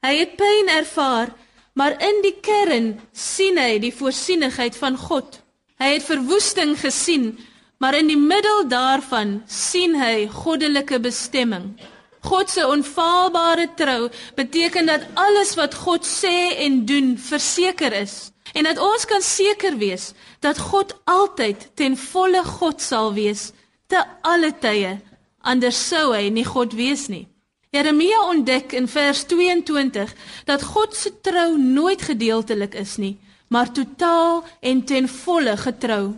Hy 0.00 0.14
het 0.16 0.36
pyn 0.40 0.72
ervaar, 0.72 1.32
maar 1.74 1.96
in 2.02 2.22
die 2.24 2.36
kern 2.40 2.92
sien 3.12 3.58
hy 3.60 3.78
die 3.82 3.94
voorsienigheid 3.94 4.76
van 4.76 4.96
God. 4.96 5.40
Hy 5.80 5.94
het 5.96 6.04
verwoesting 6.04 6.76
gesien, 6.80 7.32
maar 7.80 7.96
in 7.96 8.10
die 8.10 8.20
middel 8.20 8.66
daarvan 8.68 9.40
sien 9.48 9.96
hy 9.96 10.26
goddelike 10.28 11.00
bestemming. 11.00 11.72
God 12.20 12.50
se 12.52 12.66
onfaalbare 12.66 13.70
trou 13.76 14.10
beteken 14.36 14.86
dat 14.86 15.06
alles 15.14 15.54
wat 15.56 15.74
God 15.74 16.04
sê 16.04 16.52
en 16.66 16.84
doen 16.84 17.14
verseker 17.18 17.92
is 17.96 18.30
en 18.52 18.66
dat 18.66 18.80
ons 18.82 19.06
kan 19.08 19.22
seker 19.22 19.78
wees 19.80 20.10
dat 20.44 20.58
God 20.58 20.92
altyd 21.08 21.70
ten 21.74 21.96
volle 21.96 22.42
God 22.44 22.82
sal 22.82 23.14
wees 23.16 23.50
te 23.88 24.02
alle 24.26 24.52
tye 24.60 24.98
anders 25.40 25.88
sou 25.88 26.12
hy 26.14 26.28
nie 26.30 26.44
God 26.44 26.74
wees 26.76 27.08
nie. 27.08 27.26
Jeremia 27.70 28.24
ontdek 28.26 28.72
in 28.74 28.88
vers 28.90 29.24
22 29.30 30.14
dat 30.44 30.62
God 30.62 30.96
se 30.96 31.12
trou 31.22 31.58
nooit 31.58 32.02
gedeeltelik 32.02 32.74
is 32.74 32.96
nie, 32.98 33.18
maar 33.48 33.70
totaal 33.72 34.44
en 34.60 34.82
ten 34.84 35.08
volle 35.08 35.56
getrou. 35.56 36.16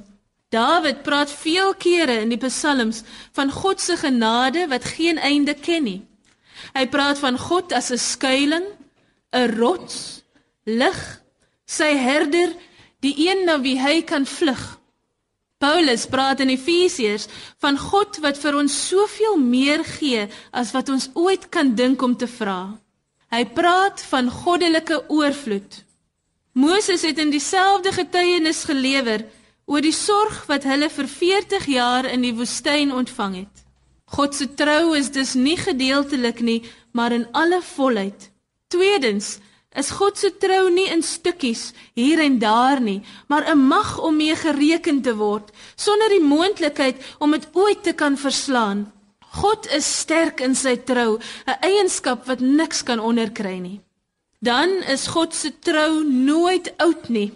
Dawid 0.49 1.03
praat 1.03 1.31
veel 1.31 1.75
kere 1.75 2.19
in 2.25 2.33
die 2.33 2.41
psalms 2.41 3.03
van 3.33 3.53
God 3.53 3.81
se 3.81 3.97
genade 3.97 4.67
wat 4.69 4.85
geen 4.85 5.19
einde 5.19 5.55
ken 5.55 5.85
nie. 5.85 6.01
Hy 6.73 6.87
praat 6.89 7.21
van 7.21 7.39
God 7.39 7.73
as 7.73 7.91
'n 7.91 7.99
skuilings, 7.99 8.77
'n 9.33 9.57
rots, 9.57 10.23
lig 10.65 11.01
sy 11.67 11.97
herder, 11.97 12.53
die 13.01 13.15
een 13.29 13.45
na 13.45 13.61
wie 13.61 13.79
hy 13.81 14.03
kan 14.03 14.27
vlug. 14.27 14.79
Paulus 15.63 16.09
praat 16.11 16.41
in 16.43 16.51
Efesiërs 16.51 17.29
van 17.63 17.79
God 17.79 18.19
wat 18.25 18.41
vir 18.43 18.57
ons 18.59 18.79
soveel 18.89 19.37
meer 19.39 19.85
gee 19.87 20.25
as 20.51 20.73
wat 20.75 20.91
ons 20.91 21.07
ooit 21.15 21.47
kan 21.55 21.77
dink 21.79 22.03
om 22.03 22.17
te 22.19 22.27
vra. 22.27 22.75
Hy 23.31 23.45
praat 23.55 24.03
van 24.11 24.31
goddelike 24.31 25.05
oorvloed. 25.09 25.79
Moses 26.59 27.07
het 27.07 27.21
in 27.23 27.31
dieselfde 27.31 27.95
getuienis 27.95 28.65
gelewer 28.69 29.23
oor 29.71 29.81
die 29.81 29.95
sorg 29.95 30.43
wat 30.51 30.67
hulle 30.69 30.91
vir 30.91 31.09
40 31.09 31.69
jaar 31.71 32.11
in 32.11 32.27
die 32.27 32.35
woestyn 32.37 32.91
ontvang 32.93 33.39
het. 33.45 33.63
God 34.13 34.35
se 34.37 34.51
trou 34.59 34.97
is 34.99 35.09
dus 35.15 35.33
nie 35.39 35.57
gedeeltelik 35.57 36.43
nie, 36.45 36.61
maar 36.93 37.15
in 37.17 37.25
alle 37.33 37.63
volheid. 37.65 38.29
Tweedens, 38.69 39.39
is 39.75 39.91
God 39.91 40.19
se 40.19 40.31
trou 40.31 40.71
nie 40.71 40.89
in 40.93 41.03
stukkies 41.03 41.73
hier 41.95 42.21
en 42.21 42.39
daar 42.39 42.81
nie, 42.81 43.03
maar 43.29 43.49
'n 43.49 43.59
mag 43.59 43.99
om 43.99 44.17
mee 44.17 44.37
gereken 44.37 45.03
te 45.03 45.15
word 45.17 45.51
sonder 45.77 46.09
die 46.09 46.27
moontlikheid 46.35 46.97
om 47.19 47.31
dit 47.31 47.49
ooit 47.53 47.83
te 47.83 47.93
kan 47.93 48.17
verslaan. 48.17 48.93
God 49.33 49.67
is 49.73 49.99
sterk 49.99 50.41
in 50.41 50.55
sy 50.55 50.77
trou, 50.77 51.19
'n 51.47 51.57
eienskap 51.61 52.27
wat 52.27 52.41
niks 52.41 52.83
kan 52.83 53.01
onderkry 53.01 53.59
nie. 53.59 53.81
Dan 54.41 54.83
is 54.83 55.07
God 55.07 55.35
se 55.35 55.53
trou 55.59 56.05
nooit 56.05 56.73
oud 56.77 57.09
nie, 57.09 57.33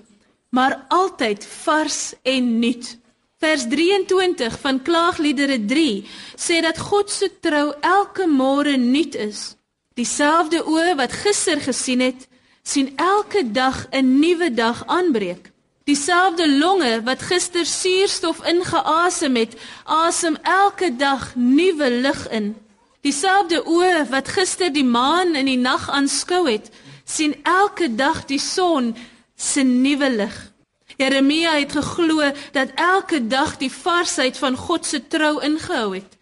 maar 0.51 0.85
altyd 0.89 1.45
vars 1.45 2.15
en 2.23 2.59
nuut. 2.59 2.99
Vers 3.39 3.67
23 3.69 4.61
van 4.61 4.83
Klaagliedere 4.83 5.65
3 5.65 6.05
sê 6.37 6.61
dat 6.61 6.79
God 6.79 7.11
se 7.11 7.31
trou 7.41 7.75
elke 7.81 8.27
môre 8.27 8.77
nuut 8.77 9.15
is. 9.15 9.56
Dieselfde 9.97 10.59
oë 10.69 10.93
wat 10.99 11.13
gister 11.23 11.61
gesien 11.65 12.03
het, 12.05 12.27
sien 12.63 12.91
elke 13.01 13.51
dag 13.51 13.87
'n 13.91 14.19
nuwe 14.21 14.53
dag 14.55 14.83
aanbreek. 14.87 15.51
Dieselfde 15.85 16.49
longe 16.59 17.03
wat 17.03 17.23
gister 17.23 17.67
suurstof 17.67 18.45
ingeasem 18.45 19.37
het, 19.37 19.55
asem 19.85 20.37
elke 20.43 20.97
dag 20.97 21.33
nuwe 21.35 21.91
lug 21.91 22.29
in. 22.29 22.57
Dieselfde 23.01 23.63
oë 23.65 24.09
wat 24.11 24.29
gister 24.29 24.73
die 24.73 24.85
maan 24.85 25.35
in 25.35 25.47
die 25.47 25.59
nag 25.59 25.89
aanskou 25.91 26.51
het, 26.51 26.71
sien 27.05 27.35
elke 27.43 27.95
dag 27.95 28.25
die 28.25 28.41
son 28.41 28.97
se 29.37 29.63
nuwe 29.63 30.11
lig. 30.11 30.53
Jeremia 30.97 31.53
het 31.53 31.73
geglo 31.73 32.33
dat 32.53 32.69
elke 32.75 33.27
dag 33.27 33.57
die 33.57 33.73
varsheid 33.73 34.39
van 34.39 34.57
God 34.57 34.87
se 34.87 35.07
trou 35.09 35.43
ingehou 35.43 35.95
het. 35.95 36.16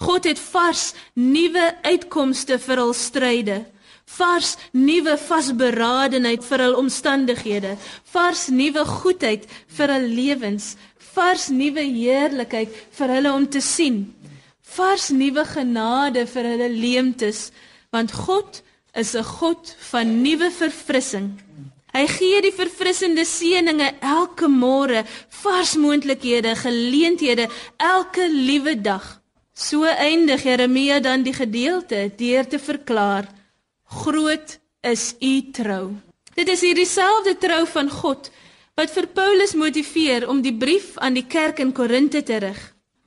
God 0.00 0.24
het 0.24 0.38
vars 0.40 0.94
nuwe 1.14 1.66
uitkomste 1.84 2.56
vir 2.58 2.80
hul 2.80 2.94
stryde, 2.96 3.58
vars 4.16 4.54
nuwe 4.72 5.16
vasberadenheid 5.20 6.44
vir 6.46 6.64
hul 6.64 6.78
omstandighede, 6.80 7.76
vars 8.12 8.48
nuwe 8.48 8.84
goedheid 8.88 9.44
vir 9.76 9.92
hul 9.94 10.08
lewens, 10.16 10.72
vars 11.12 11.50
nuwe 11.52 11.84
heerlikheid 11.84 12.72
vir 12.96 13.14
hulle 13.16 13.34
om 13.34 13.46
te 13.46 13.60
sien, 13.60 14.06
vars 14.76 15.10
nuwe 15.12 15.44
genade 15.52 16.24
vir 16.32 16.48
hulle 16.54 16.72
leemtes, 16.72 17.50
want 17.92 18.12
God 18.24 18.62
is 18.94 19.14
'n 19.14 19.24
God 19.24 19.76
van 19.90 20.22
nuwe 20.22 20.50
verfrissing. 20.50 21.30
Hy 21.92 22.06
gee 22.06 22.40
die 22.40 22.54
verfrissende 22.54 23.24
seëninge 23.24 23.94
elke 24.00 24.46
môre, 24.48 25.04
vars 25.42 25.74
moontlikhede, 25.74 26.54
geleenthede 26.56 27.48
elke 27.76 28.28
liewe 28.28 28.80
dag. 28.80 29.19
So 29.54 29.84
eindig 29.84 30.42
Jeremia 30.44 31.00
dan 31.00 31.22
die 31.22 31.34
gedeelte 31.34 32.10
deur 32.16 32.46
te 32.48 32.58
verklaar: 32.58 33.28
Groot 33.84 34.58
is 34.80 35.14
u 35.20 35.50
trou. 35.52 35.94
Dit 36.34 36.48
is 36.48 36.60
hierdie 36.60 36.86
selfde 36.86 37.36
trou 37.38 37.66
van 37.66 37.90
God 37.90 38.30
wat 38.78 38.92
vir 38.94 39.06
Paulus 39.12 39.52
motiveer 39.58 40.28
om 40.30 40.40
die 40.40 40.54
brief 40.56 40.94
aan 40.96 41.14
die 41.18 41.26
kerk 41.28 41.58
in 41.60 41.72
Korinte 41.76 42.22
te 42.22 42.38
rig. 42.40 42.60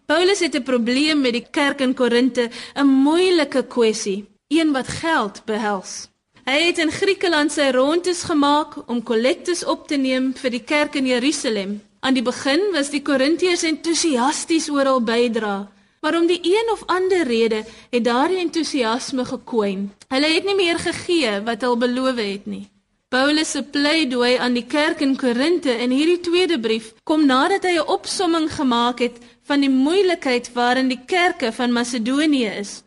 Paulus 0.05 0.39
het 0.39 0.55
'n 0.55 0.63
probleem 0.63 1.21
met 1.21 1.33
die 1.33 1.47
kerk 1.49 1.79
in 1.81 1.95
Korinte, 1.95 2.49
'n 2.75 2.87
moeilike 2.87 3.63
kwessie, 3.63 4.25
een 4.47 4.71
wat 4.71 4.87
geld 4.87 5.41
behels. 5.45 6.09
Hy 6.45 6.59
het 6.67 6.77
in 6.77 6.91
Griekeland 6.91 7.51
sy 7.51 7.71
rondes 7.71 8.23
gemaak 8.23 8.89
om 8.89 9.03
kollektes 9.03 9.63
op 9.65 9.87
te 9.87 9.95
neem 9.95 10.33
vir 10.35 10.51
die 10.51 10.63
kerk 10.63 10.95
in 10.95 11.05
Jerusalem. 11.05 11.81
Aan 11.99 12.13
die 12.13 12.23
begin 12.23 12.59
was 12.73 12.89
die 12.89 13.01
Korintiërs 13.01 13.63
entoesiasties 13.63 14.69
oor 14.69 14.85
hul 14.85 15.01
bydrae. 15.01 15.67
Maar 16.03 16.17
om 16.19 16.25
die 16.27 16.39
een 16.43 16.71
of 16.71 16.81
ander 16.91 17.23
rede 17.23 17.61
het 17.89 18.03
daardie 18.03 18.41
entoesiasme 18.43 19.23
gekwyn. 19.25 19.85
Hulle 20.11 20.31
het 20.33 20.43
nie 20.43 20.55
meer 20.55 20.79
gegee 20.79 21.37
wat 21.47 21.63
hulle 21.63 21.79
beloof 21.85 22.19
het 22.19 22.49
nie. 22.51 22.65
Paulus 23.13 23.51
se 23.55 23.61
pleidooi 23.63 24.35
aan 24.35 24.57
die 24.57 24.65
kerk 24.65 24.99
in 25.05 25.15
Korinte 25.15 25.71
in 25.85 25.91
hierdie 25.95 26.19
tweede 26.19 26.59
brief 26.59 26.91
kom 27.07 27.23
nadat 27.29 27.63
hy 27.63 27.77
'n 27.77 27.87
opsomming 27.95 28.49
gemaak 28.51 28.99
het 28.99 29.17
van 29.47 29.63
die 29.63 29.69
moeilikheid 29.69 30.51
waarin 30.53 30.89
die 30.91 30.99
kerke 31.05 31.51
van 31.51 31.71
Macedonië 31.71 32.51
is, 32.59 32.83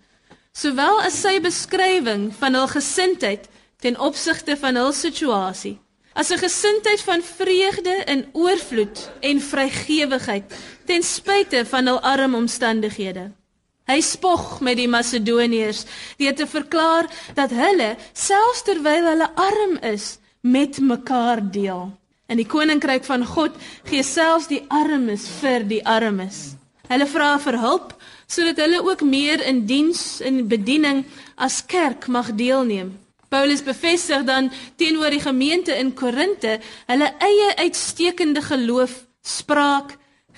sowel 0.52 1.00
as 1.00 1.20
sy 1.20 1.40
beskrywing 1.40 2.34
van 2.34 2.54
hul 2.54 2.68
gesindheid 2.68 3.48
ten 3.80 4.00
opsigte 4.00 4.56
van 4.56 4.76
hul 4.76 4.92
situasie 4.92 5.78
as 6.16 6.30
'n 6.32 6.40
gesindheid 6.40 7.00
van 7.00 7.22
vreugde 7.22 7.94
in 8.04 8.26
oorvloed 8.32 9.10
en 9.20 9.40
vrygewigheid 9.40 10.44
ten 10.84 11.02
spyte 11.02 11.66
van 11.66 11.86
hul 11.86 12.00
arm 12.00 12.34
omstandighede. 12.34 13.30
Hy 13.86 14.00
spog 14.00 14.60
met 14.60 14.76
die 14.76 14.88
Macedoniërs 14.88 15.84
deur 16.18 16.34
te 16.34 16.46
verklaar 16.46 17.06
dat 17.34 17.50
hulle 17.50 17.96
selfs 18.12 18.62
terwyl 18.62 19.04
hulle 19.12 19.28
arm 19.34 19.76
is, 19.94 20.18
met 20.40 20.80
mekaar 20.80 21.50
deel. 21.50 21.92
In 22.26 22.40
die 22.40 22.46
koninkryk 22.46 23.04
van 23.04 23.24
God 23.26 23.54
gee 23.86 24.02
selfs 24.02 24.48
die 24.50 24.64
armes 24.68 25.28
vir 25.40 25.66
die 25.68 25.82
armes. 25.86 26.56
Hulle 26.88 27.06
vra 27.06 27.36
vir 27.38 27.58
hulp 27.62 27.94
sodat 28.26 28.58
hulle 28.58 28.82
ook 28.82 29.04
meer 29.06 29.42
in 29.46 29.66
diens 29.66 30.20
en 30.20 30.48
bediening 30.50 31.04
as 31.36 31.60
kerk 31.66 32.08
mag 32.10 32.32
deelneem. 32.34 32.96
Paulus 33.36 33.60
bevestig 33.60 34.24
dan 34.24 34.48
teenoor 34.80 35.12
die 35.12 35.20
gemeente 35.20 35.74
in 35.76 35.92
Korinte 35.94 36.56
hulle 36.88 37.08
eie 37.20 37.48
uitstekende 37.60 38.40
geloof, 38.40 38.94
spraak, 39.20 39.96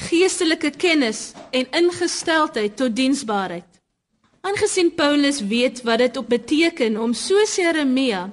geestelike 0.09 0.73
kennis 0.75 1.33
en 1.55 1.69
ingesteldheid 1.79 2.75
tot 2.79 2.97
diensbaarheid. 2.99 3.69
Aangesien 4.43 4.91
Paulus 4.99 5.39
weet 5.47 5.83
wat 5.87 6.03
dit 6.03 6.17
op 6.17 6.29
beteken 6.29 6.99
om 6.99 7.15
soos 7.15 7.55
Jeremia 7.59 8.25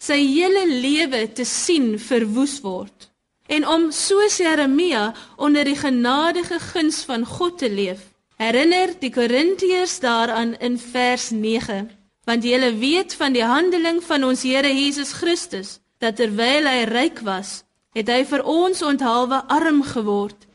sy 0.00 0.18
hele 0.20 0.66
lewe 0.68 1.22
te 1.32 1.46
sien 1.48 1.94
verwoes 2.00 2.58
word 2.64 3.08
en 3.48 3.64
om 3.66 3.88
soos 3.92 4.36
Jeremia 4.40 5.14
onder 5.36 5.64
die 5.64 5.78
genadige 5.80 6.60
guns 6.70 7.00
van 7.08 7.24
God 7.26 7.56
te 7.58 7.72
leef, 7.72 8.04
herinner 8.36 8.92
die 9.00 9.10
Korintiërs 9.16 9.96
daaraan 10.04 10.54
in 10.60 10.76
vers 10.78 11.30
9 11.32 11.88
want 12.30 12.44
julle 12.46 12.70
weet 12.78 13.14
van 13.18 13.34
die 13.34 13.42
handeling 13.42 13.98
van 14.06 14.22
ons 14.28 14.44
Here 14.46 14.70
Jesus 14.70 15.10
Christus 15.18 15.80
dat 15.98 16.20
terwyl 16.20 16.68
hy 16.68 16.84
ryk 16.86 17.24
was, 17.26 17.64
het 17.96 18.06
hy 18.06 18.22
vir 18.28 18.44
ons 18.46 18.84
onthaalwe 18.86 19.40
arm 19.50 19.82
geword 19.82 20.46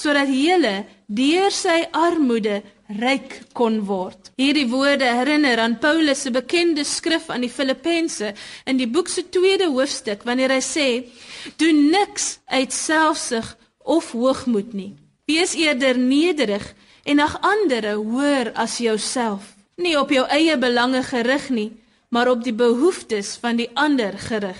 sodat 0.00 0.30
julle 0.32 0.86
deur 1.06 1.52
sy 1.52 1.76
armoede 1.92 2.62
ryk 3.02 3.34
kon 3.54 3.82
word. 3.84 4.30
Hierdie 4.40 4.64
woorde 4.70 5.04
herinner 5.04 5.60
aan 5.60 5.76
Paulus 5.82 6.24
se 6.24 6.32
bekende 6.32 6.86
skrif 6.88 7.28
aan 7.30 7.44
die 7.44 7.52
Filippense 7.52 8.32
in 8.64 8.80
die 8.80 8.88
boek 8.88 9.12
se 9.12 9.26
tweede 9.28 9.68
hoofstuk 9.68 10.24
wanneer 10.26 10.56
hy 10.56 10.62
sê: 10.64 10.88
"Doen 11.60 11.90
niks 11.92 12.40
uit 12.48 12.72
selfsug 12.72 13.54
of 13.84 14.10
hoogmoed 14.16 14.72
nie. 14.72 14.96
Wees 15.28 15.54
eerder 15.54 15.98
nederig 15.98 16.64
en 17.04 17.20
ag 17.20 17.36
ander 17.42 17.92
hoër 18.00 18.54
as 18.54 18.78
jouself." 18.78 19.59
Nie 19.80 19.96
op 19.98 20.10
jou 20.10 20.26
eie 20.28 20.56
belange 20.58 21.02
gerig 21.02 21.48
nie, 21.50 21.70
maar 22.10 22.28
op 22.28 22.44
die 22.44 22.54
behoeftes 22.54 23.36
van 23.40 23.56
die 23.56 23.70
ander 23.74 24.18
gerig. 24.18 24.58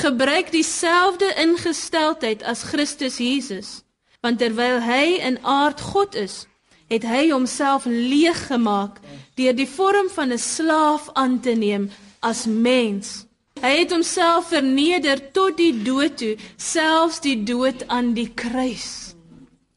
Gebruik 0.00 0.52
dieselfde 0.52 1.28
ingesteldheid 1.36 2.42
as 2.42 2.62
Christus 2.62 3.18
Jesus, 3.20 3.82
want 4.20 4.38
terwyl 4.38 4.80
hy 4.80 5.18
in 5.20 5.38
aard 5.44 5.80
God 5.80 6.14
is, 6.14 6.46
het 6.90 7.04
hy 7.06 7.30
homself 7.30 7.86
leeg 7.86 8.46
gemaak 8.48 8.98
deur 9.38 9.54
die 9.56 9.68
vorm 9.68 10.08
van 10.10 10.32
'n 10.32 10.38
slaaf 10.38 11.08
aan 11.12 11.40
te 11.40 11.54
neem 11.54 11.90
as 12.20 12.46
mens. 12.46 13.26
Hy 13.60 13.72
het 13.84 13.90
homself 13.92 14.48
verneder 14.48 15.20
tot 15.32 15.56
die 15.56 15.82
dood 15.82 16.16
toe, 16.16 16.36
selfs 16.56 17.20
die 17.20 17.42
dood 17.44 17.84
aan 17.88 18.14
die 18.14 18.30
kruis. 18.34 19.14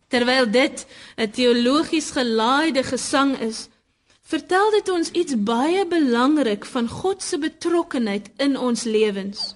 Terwyl 0.08 0.50
dit 0.50 0.86
'n 1.18 1.30
teologies 1.32 2.12
gelaaide 2.12 2.84
gesang 2.84 3.40
is, 3.40 3.68
vertel 4.34 4.72
dit 4.74 4.90
ons 4.90 5.12
iets 5.14 5.36
baie 5.46 5.86
belangrik 5.86 6.66
van 6.66 6.88
God 6.90 7.22
se 7.22 7.38
betrokkeheid 7.38 8.32
in 8.42 8.58
ons 8.58 8.84
lewens. 8.84 9.54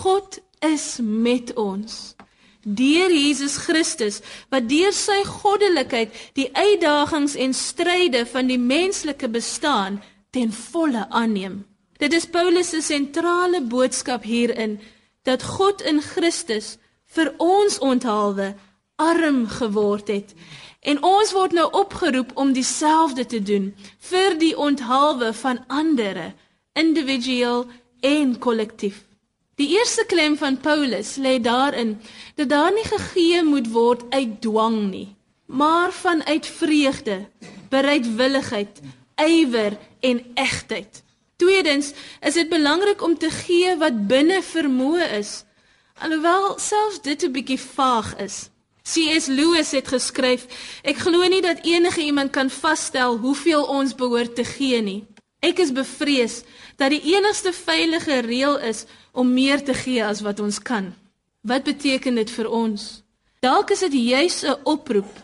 God 0.00 0.38
is 0.64 0.98
met 1.02 1.52
ons. 1.60 2.14
Deur 2.64 3.12
Jesus 3.12 3.58
Christus 3.66 4.22
wat 4.52 4.70
deur 4.70 4.94
sy 4.96 5.18
goddelikheid 5.28 6.14
die 6.38 6.48
uitdagings 6.56 7.36
en 7.36 7.52
stryde 7.52 8.24
van 8.30 8.48
die 8.48 8.60
menslike 8.60 9.28
bestaan 9.28 10.00
ten 10.32 10.52
volle 10.56 11.04
aanneem. 11.10 11.60
Dit 12.00 12.16
is 12.16 12.24
Paulus 12.26 12.72
se 12.72 12.80
sentrale 12.80 13.60
boodskap 13.60 14.24
hierin 14.24 14.78
dat 15.28 15.44
God 15.44 15.84
in 15.84 16.00
Christus 16.00 16.78
vir 17.12 17.34
ons 17.36 17.76
onthaalwe 17.84 18.54
arm 18.96 19.44
geword 19.52 20.08
het 20.08 20.32
En 20.84 21.00
ons 21.02 21.32
word 21.32 21.54
nou 21.56 21.64
opgeroep 21.72 22.34
om 22.36 22.52
dieselfde 22.52 23.24
te 23.26 23.40
doen 23.42 23.70
vir 24.10 24.36
die 24.38 24.52
onthaalwe 24.56 25.32
van 25.40 25.62
ander, 25.72 26.34
individueel 26.76 27.64
en 28.04 28.38
kollektief. 28.38 29.00
Die 29.56 29.70
eerste 29.78 30.04
klem 30.10 30.36
van 30.36 30.58
Paulus 30.60 31.14
lê 31.16 31.38
daarin 31.40 31.94
dat 32.34 32.48
daar 32.48 32.72
nie 32.74 32.84
gegee 32.84 33.42
moet 33.42 33.70
word 33.72 34.02
uit 34.10 34.40
dwang 34.42 34.90
nie, 34.90 35.16
maar 35.46 35.92
vanuit 35.92 36.46
vreugde, 36.46 37.18
bereidwilligheid, 37.70 38.80
ywer 39.16 39.78
en 40.00 40.20
egtheid. 40.34 41.02
Tweedens 41.36 41.92
is 42.20 42.34
dit 42.34 42.48
belangrik 42.48 43.02
om 43.02 43.18
te 43.18 43.30
gee 43.30 43.76
wat 43.78 44.04
binne 44.10 44.42
vermoë 44.42 45.06
is, 45.20 45.44
alhoewel 46.02 46.58
selfs 46.58 47.00
dit 47.00 47.22
'n 47.22 47.32
bietjie 47.32 47.60
vaag 47.60 48.16
is. 48.18 48.50
C.S. 48.84 49.26
Lewis 49.26 49.70
het 49.72 49.88
geskryf: 49.88 50.44
Ek 50.84 50.98
glo 51.00 51.24
nie 51.28 51.40
dat 51.40 51.64
enige 51.64 52.02
iemand 52.04 52.30
kan 52.30 52.50
vasstel 52.50 53.16
hoeveel 53.16 53.64
ons 53.64 53.94
behoort 53.96 54.34
te 54.36 54.44
gee 54.44 54.80
nie. 54.84 55.04
Ek 55.40 55.58
is 55.58 55.72
bevrees 55.72 56.42
dat 56.76 56.92
die 56.92 57.00
enigste 57.14 57.52
veilige 57.52 58.20
reël 58.20 58.58
is 58.60 58.84
om 59.12 59.32
meer 59.32 59.64
te 59.64 59.74
gee 59.74 60.04
as 60.04 60.20
wat 60.20 60.40
ons 60.40 60.60
kan. 60.60 60.92
Wat 61.40 61.64
beteken 61.64 62.20
dit 62.20 62.30
vir 62.30 62.48
ons? 62.48 63.02
Dalk 63.40 63.72
is 63.72 63.80
dit 63.88 63.96
juis 64.12 64.44
'n 64.44 64.60
oproep 64.64 65.14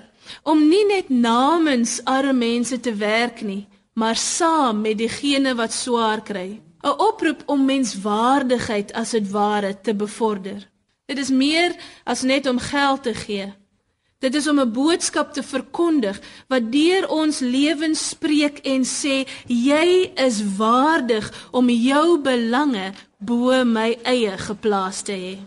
om 0.42 0.68
nie 0.68 0.84
net 0.86 1.08
namens 1.08 2.00
arme 2.04 2.32
mense 2.32 2.80
te 2.80 2.94
werk 2.94 3.40
nie, 3.42 3.66
maar 3.94 4.16
saam 4.16 4.80
met 4.80 4.98
diegene 4.98 5.54
wat 5.54 5.72
swaar 5.72 6.22
kry. 6.22 6.60
'n 6.82 6.98
Oproep 7.08 7.42
om 7.46 7.64
menswaardigheid 7.64 8.92
as 8.92 9.10
dit 9.10 9.30
ware 9.30 9.80
te 9.80 9.94
bevorder. 9.94 10.68
Dit 11.10 11.18
is 11.18 11.32
meer 11.34 11.74
as 12.06 12.22
net 12.22 12.46
om 12.46 12.58
geld 12.62 13.02
te 13.02 13.14
gee. 13.14 13.48
Dit 14.22 14.34
is 14.34 14.46
om 14.46 14.60
'n 14.60 14.72
boodskap 14.72 15.32
te 15.32 15.42
verkondig 15.42 16.20
wat 16.48 16.72
deur 16.72 17.08
ons 17.08 17.38
lewens 17.38 18.08
spreek 18.08 18.58
en 18.58 18.84
sê 18.84 19.26
jy 19.46 20.12
is 20.14 20.38
waardig 20.56 21.48
om 21.50 21.68
jou 21.68 22.18
belange 22.18 22.92
bo 23.18 23.64
my 23.64 23.98
eie 24.02 24.38
geplaas 24.38 25.02
te 25.02 25.12
hê. 25.12 25.38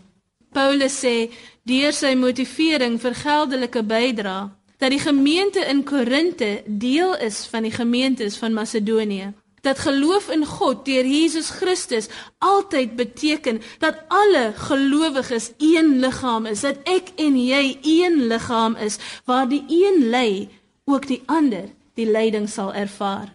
Paulus 0.51 0.99
sê 1.05 1.31
deur 1.63 1.93
sy 1.93 2.15
motivering 2.15 2.99
vir 3.01 3.13
geldelike 3.13 3.83
bydrae 3.83 4.49
dat 4.77 4.89
die 4.89 4.99
gemeente 4.99 5.59
in 5.59 5.83
Korinte 5.83 6.63
deel 6.65 7.15
is 7.15 7.45
van 7.45 7.63
die 7.63 7.71
gemeentes 7.71 8.37
van 8.37 8.53
Macedonië. 8.53 9.33
Dat 9.63 9.79
geloof 9.79 10.27
in 10.29 10.45
God 10.45 10.85
deur 10.85 11.05
Jesus 11.07 11.49
Christus 11.49 12.09
altyd 12.37 12.95
beteken 12.95 13.61
dat 13.79 14.01
alle 14.07 14.51
gelowiges 14.55 15.51
een 15.57 15.99
liggaam 15.99 16.45
is, 16.45 16.65
dat 16.67 16.83
ek 16.83 17.13
en 17.15 17.37
jy 17.39 17.77
een 17.81 18.27
liggaam 18.27 18.75
is 18.75 18.99
waar 19.25 19.47
die 19.47 19.63
een 19.67 20.09
lei 20.09 20.49
ook 20.85 21.07
die 21.07 21.21
ander 21.25 21.71
die 21.95 22.09
leiding 22.09 22.49
sal 22.49 22.73
ervaar. 22.73 23.31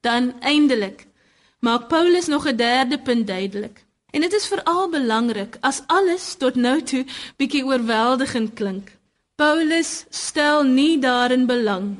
Dan 0.00 0.34
eindelik 0.40 1.06
maak 1.60 1.88
Paulus 1.88 2.26
nog 2.26 2.46
'n 2.46 2.56
derde 2.56 2.98
punt 2.98 3.26
duidelik. 3.26 3.84
En 4.10 4.20
dit 4.20 4.32
is 4.32 4.46
veral 4.46 4.88
belangrik 4.88 5.56
as 5.60 5.82
alles 5.86 6.34
tot 6.34 6.54
nou 6.54 6.82
toe 6.82 7.04
bietjie 7.36 7.64
oorweldigend 7.64 8.54
klink. 8.54 8.97
Paulus 9.38 10.02
stel 10.10 10.64
nie 10.66 10.96
daarin 10.98 11.44
belang 11.46 11.92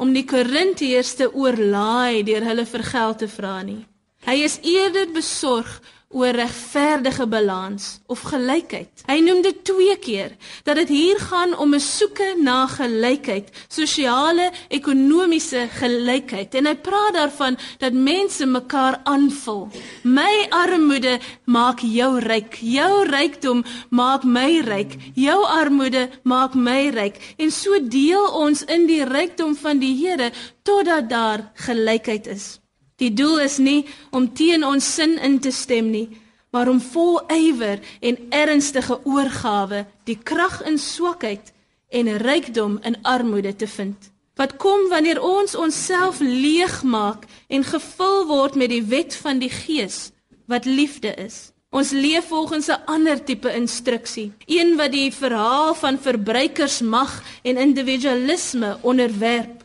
om 0.00 0.14
die 0.16 0.22
Korintiërs 0.24 1.10
te 1.18 1.26
oorlaai 1.28 2.22
deur 2.24 2.46
hulle 2.48 2.64
vir 2.70 2.84
geld 2.92 3.18
te 3.20 3.28
vra 3.28 3.58
nie. 3.60 3.82
Hy 4.24 4.36
is 4.46 4.54
eerder 4.64 5.10
besorg 5.12 5.68
oor 6.08 6.32
regverdige 6.32 7.26
balans 7.28 7.98
of 8.06 8.22
gelykheid. 8.30 9.02
Hy 9.04 9.18
noem 9.20 9.42
dit 9.44 9.58
twee 9.64 9.96
keer 10.00 10.30
dat 10.64 10.78
dit 10.80 10.88
hier 10.88 11.18
gaan 11.20 11.52
om 11.60 11.74
'n 11.74 11.80
soeke 11.80 12.28
na 12.40 12.66
gelykheid, 12.66 13.50
sosiale, 13.68 14.50
ekonomiese 14.68 15.68
gelykheid. 15.80 16.54
En 16.54 16.66
hy 16.66 16.74
praat 16.74 17.14
daarvan 17.14 17.58
dat 17.78 17.92
mense 17.92 18.46
mekaar 18.46 19.00
aanvul. 19.04 19.68
My 20.02 20.46
armoede 20.50 21.18
maak 21.44 21.80
jou 21.80 22.18
ryk. 22.18 22.56
Jou 22.60 23.04
rykdom 23.04 23.64
maak 23.90 24.24
my 24.24 24.60
ryk. 24.60 24.96
Jou 25.14 25.44
armoede 25.44 26.08
maak 26.22 26.54
my 26.54 26.88
ryk. 26.88 27.34
En 27.36 27.50
so 27.50 27.88
deel 27.88 28.32
ons 28.32 28.64
in 28.64 28.86
die 28.86 29.04
rykdom 29.04 29.56
van 29.56 29.78
die 29.78 29.96
Here 29.98 30.32
totdat 30.62 31.08
daar 31.08 31.50
gelykheid 31.54 32.26
is. 32.26 32.60
Die 32.98 33.12
doel 33.14 33.40
is 33.46 33.58
nie 33.62 33.86
om 34.10 34.26
teen 34.34 34.64
ons 34.66 34.94
sin 34.94 35.18
in 35.22 35.38
te 35.38 35.52
stem 35.54 35.90
nie, 35.90 36.08
maar 36.50 36.68
om 36.68 36.80
vol 36.80 37.20
ywer 37.30 37.78
en 38.00 38.18
ernstige 38.34 38.98
oorgawe 39.04 39.84
die 40.08 40.18
krag 40.18 40.60
in 40.66 40.78
swakheid 40.82 41.52
en 41.94 42.10
rykdom 42.22 42.78
in 42.82 42.98
armoede 43.02 43.54
te 43.56 43.68
vind. 43.70 44.10
Wat 44.38 44.56
kom 44.56 44.88
wanneer 44.90 45.20
ons 45.22 45.54
onsself 45.58 46.20
leegmaak 46.20 47.26
en 47.48 47.64
gevul 47.66 48.26
word 48.26 48.54
met 48.54 48.70
die 48.70 48.84
wet 48.86 49.14
van 49.18 49.42
die 49.42 49.50
Gees 49.50 50.10
wat 50.48 50.64
liefde 50.64 51.12
is. 51.18 51.50
Ons 51.70 51.90
leef 51.92 52.30
volgens 52.32 52.68
'n 52.68 52.82
ander 52.86 53.24
tipe 53.24 53.52
instruksie, 53.52 54.32
een 54.46 54.76
wat 54.76 54.92
die 54.92 55.12
verhaal 55.12 55.74
van 55.74 55.98
verbruikersmag 55.98 57.22
en 57.42 57.56
individualisme 57.56 58.78
onderwerp. 58.80 59.57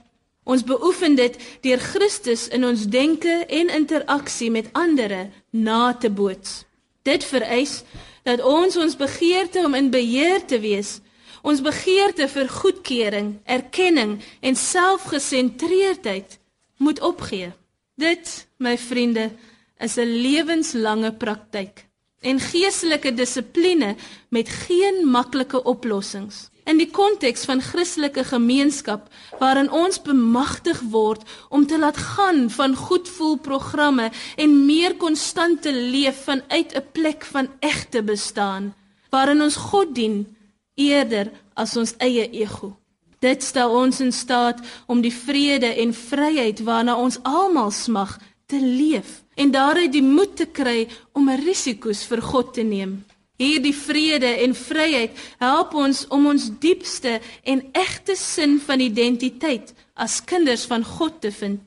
Ons 0.43 0.63
beoefen 0.67 1.15
dit 1.15 1.38
deur 1.63 1.79
Christus 1.79 2.47
in 2.47 2.65
ons 2.67 2.88
denke 2.91 3.45
en 3.47 3.71
interaksie 3.71 4.51
met 4.51 4.69
ander 4.73 5.29
na 5.49 5.93
te 5.93 6.10
boots. 6.12 6.63
Dit 7.03 7.23
vereis 7.23 7.84
dat 8.23 8.43
ons 8.43 8.75
ons 8.75 8.95
begeerte 8.95 9.63
om 9.63 9.73
in 9.75 9.89
beheer 9.91 10.45
te 10.45 10.60
wees, 10.60 10.99
ons 11.43 11.62
begeerte 11.63 12.27
vir 12.27 12.47
goedkeuring, 12.47 13.34
erkenning 13.43 14.19
en 14.39 14.56
selfgesentreerdheid 14.56 16.39
moet 16.77 16.99
opgee. 16.99 17.51
Dit, 17.99 18.47
my 18.58 18.77
vriende, 18.77 19.32
is 19.79 19.97
'n 19.97 20.08
lewenslange 20.08 21.12
praktyk 21.12 21.88
en 22.23 22.39
geestelike 22.39 23.13
dissipline 23.13 23.95
met 24.29 24.49
geen 24.49 25.03
maklike 25.07 25.63
oplossings 25.63 26.47
in 26.69 26.79
die 26.79 26.89
konteks 26.91 27.45
van 27.47 27.62
Christelike 27.62 28.23
gemeenskap 28.27 29.09
waarin 29.39 29.71
ons 29.71 29.99
bemagtig 30.01 30.79
word 30.93 31.23
om 31.49 31.65
te 31.67 31.79
laat 31.79 31.97
gaan 31.97 32.47
van 32.49 32.75
goedvoelprogramme 32.75 34.09
en 34.36 34.55
meer 34.65 34.95
konstante 34.95 35.73
leef 35.73 36.23
vanuit 36.23 36.75
'n 36.75 36.86
plek 36.91 37.25
van 37.25 37.47
egte 37.59 38.03
bestaan 38.03 38.73
waarin 39.09 39.41
ons 39.41 39.55
God 39.55 39.95
dien 39.95 40.38
eerder 40.75 41.31
as 41.53 41.77
ons 41.77 41.93
eie 41.97 42.29
ego. 42.29 42.77
Dit 43.19 43.43
stel 43.43 43.69
ons 43.69 43.99
in 43.99 44.12
staat 44.12 44.59
om 44.88 45.01
die 45.01 45.13
vrede 45.13 45.75
en 45.75 45.93
vryheid 45.93 46.63
waarna 46.63 46.95
ons 46.95 47.19
almal 47.23 47.71
smag 47.71 48.17
te 48.45 48.59
leef 48.59 49.22
en 49.36 49.52
daaruit 49.52 49.91
die 49.91 50.04
moed 50.06 50.36
te 50.38 50.46
kry 50.46 50.88
om 51.13 51.30
risiko's 51.30 52.04
vir 52.10 52.22
God 52.22 52.54
te 52.54 52.63
neem. 52.63 53.04
Hierdie 53.41 53.74
vrede 53.76 54.30
en 54.46 54.54
vryheid 54.56 55.17
help 55.41 55.74
ons 55.74 56.04
om 56.13 56.28
ons 56.32 56.50
diepste 56.62 57.17
en 57.43 57.63
egte 57.74 58.15
sin 58.15 58.60
van 58.62 58.80
identiteit 58.80 59.74
as 59.93 60.22
kinders 60.22 60.67
van 60.69 60.86
God 60.86 61.19
te 61.22 61.32
vind. 61.34 61.62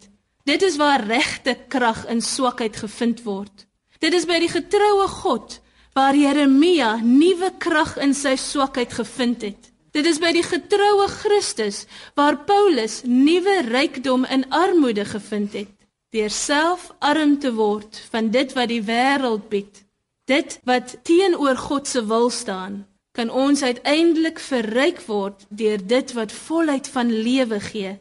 Dit 0.47 0.63
is 0.63 0.79
waar 0.79 1.03
regte 1.03 1.57
krag 1.69 2.05
in 2.07 2.23
swakheid 2.23 2.77
gevind 2.79 3.25
word. 3.27 3.67
Dit 3.99 4.15
is 4.15 4.29
by 4.31 4.39
die 4.39 4.53
getroue 4.53 5.09
God 5.11 5.59
waar 5.97 6.15
Jeremia 6.15 6.99
nuwe 7.03 7.51
krag 7.59 7.97
in 8.05 8.13
sy 8.15 8.37
swakheid 8.39 8.93
gevind 8.95 9.43
het. 9.43 9.73
Dit 9.97 10.07
is 10.07 10.21
by 10.21 10.29
die 10.37 10.45
getroue 10.45 11.09
Christus 11.09 11.87
waar 12.19 12.43
Paulus 12.45 13.01
nuwe 13.09 13.63
rykdom 13.71 14.27
in 14.29 14.45
armoede 14.53 15.07
gevind 15.09 15.57
het. 15.57 15.76
Deur 16.11 16.31
self 16.31 16.93
arm 16.99 17.39
te 17.39 17.53
word 17.55 18.03
van 18.11 18.31
dit 18.31 18.53
wat 18.53 18.69
die 18.69 18.83
wêreld 18.83 19.49
bied 19.49 19.87
Dit 20.27 20.59
wat 20.67 20.97
teenoor 21.03 21.57
God 21.57 21.87
se 21.87 22.07
wil 22.07 22.31
staan, 22.31 22.87
kan 23.15 23.31
ons 23.31 23.63
uiteindelik 23.63 24.41
verryk 24.43 24.99
word 25.07 25.45
deur 25.49 25.79
dit 25.87 26.13
wat 26.13 26.33
volheid 26.33 26.89
van 26.91 27.13
lewe 27.13 27.61
gee, 27.63 27.93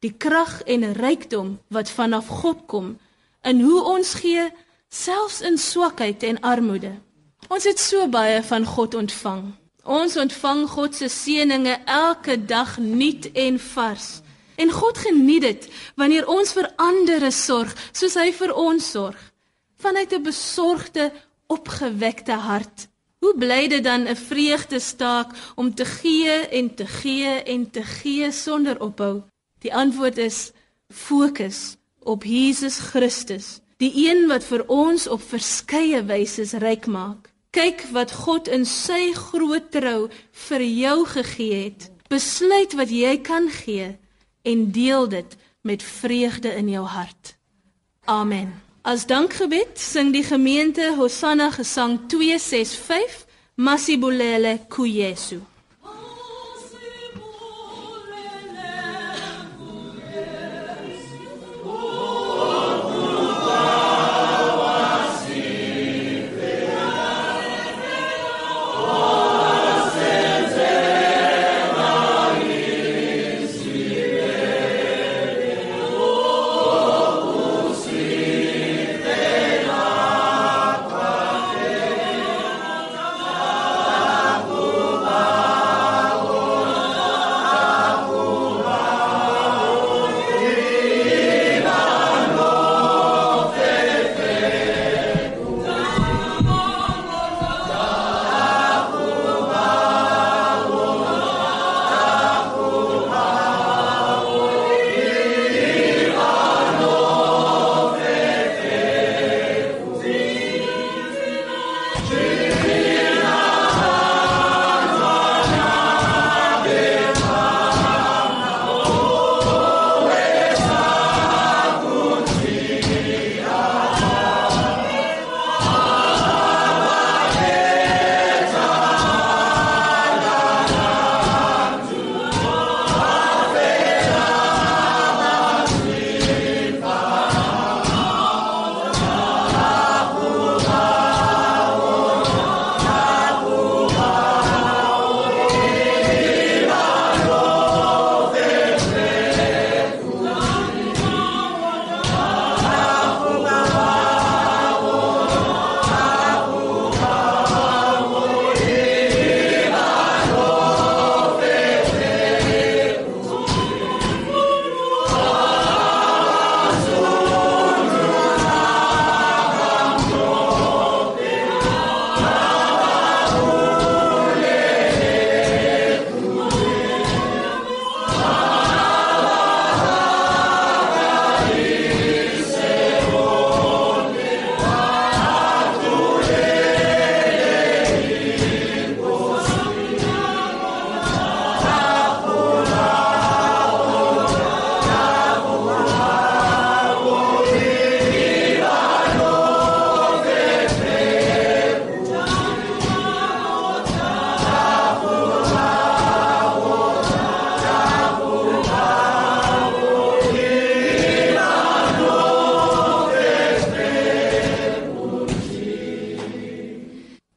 die 0.00 0.12
krag 0.12 0.62
en 0.64 0.92
rykdom 0.96 1.58
wat 1.68 1.92
vanaf 1.92 2.30
God 2.40 2.64
kom 2.66 2.94
in 3.44 3.60
hoe 3.60 3.82
ons 3.84 4.14
gee 4.22 4.48
selfs 4.88 5.42
in 5.44 5.58
swakheid 5.60 6.24
en 6.24 6.40
armoede. 6.40 6.94
Ons 7.52 7.68
het 7.68 7.78
so 7.78 8.08
baie 8.08 8.40
van 8.42 8.64
God 8.64 8.96
ontvang. 8.96 9.52
Ons 9.84 10.16
ontvang 10.16 10.64
God 10.72 10.96
se 10.96 11.12
seëninge 11.12 11.76
elke 11.84 12.38
dag 12.40 12.78
nuut 12.80 13.28
en 13.34 13.60
vars. 13.60 14.08
En 14.56 14.70
God 14.70 14.98
geniet 14.98 15.42
dit 15.42 15.68
wanneer 15.94 16.26
ons 16.28 16.52
vir 16.56 16.68
ander 16.80 17.32
sorg 17.32 17.72
soos 17.92 18.16
hy 18.16 18.30
vir 18.32 18.54
ons 18.56 18.90
sorg. 18.90 19.18
Vanuit 19.76 20.12
'n 20.12 20.22
besorgde, 20.22 21.12
opgewekte 21.46 22.32
hart. 22.32 22.88
Hoe 23.20 23.34
bly 23.36 23.68
dit 23.68 23.84
dan 23.84 24.08
'n 24.08 24.16
vreugde 24.16 24.80
staak 24.80 25.30
om 25.54 25.74
te 25.74 25.84
gee 25.84 26.48
en 26.58 26.74
te 26.74 26.86
gee 26.86 27.42
en 27.42 27.70
te 27.70 27.82
gee 27.82 28.32
sonder 28.32 28.80
ophou? 28.80 29.22
Die 29.58 29.74
antwoord 29.74 30.18
is 30.18 30.52
fokus 30.88 31.76
op 32.00 32.24
Jesus 32.24 32.78
Christus, 32.78 33.60
die 33.76 34.08
een 34.08 34.26
wat 34.26 34.44
vir 34.44 34.64
ons 34.66 35.06
op 35.06 35.22
verskeie 35.22 36.02
wyse 36.04 36.58
ryk 36.58 36.86
maak. 36.86 37.32
Kyk 37.50 37.84
wat 37.92 38.12
God 38.12 38.48
in 38.48 38.64
sy 38.64 39.12
groot 39.12 39.70
trou 39.70 40.08
vir 40.30 40.62
jou 40.62 41.06
gegee 41.06 41.64
het. 41.64 41.90
Besluit 42.08 42.72
wat 42.72 42.90
jy 42.90 43.20
kan 43.20 43.50
gee 43.50 43.98
en 44.46 44.70
deel 44.70 45.08
dit 45.08 45.36
met 45.60 45.82
vreugde 45.82 46.54
in 46.54 46.68
jou 46.68 46.86
hart. 46.86 47.36
Amen. 48.04 48.62
As 48.82 49.06
dankgebed 49.06 49.80
sing 49.80 50.12
die 50.14 50.22
gemeente 50.22 50.94
Hosanna 50.96 51.50
Gesang 51.50 51.98
265 52.06 53.24
Masibulele 53.54 54.60
kuYesu. 54.68 55.40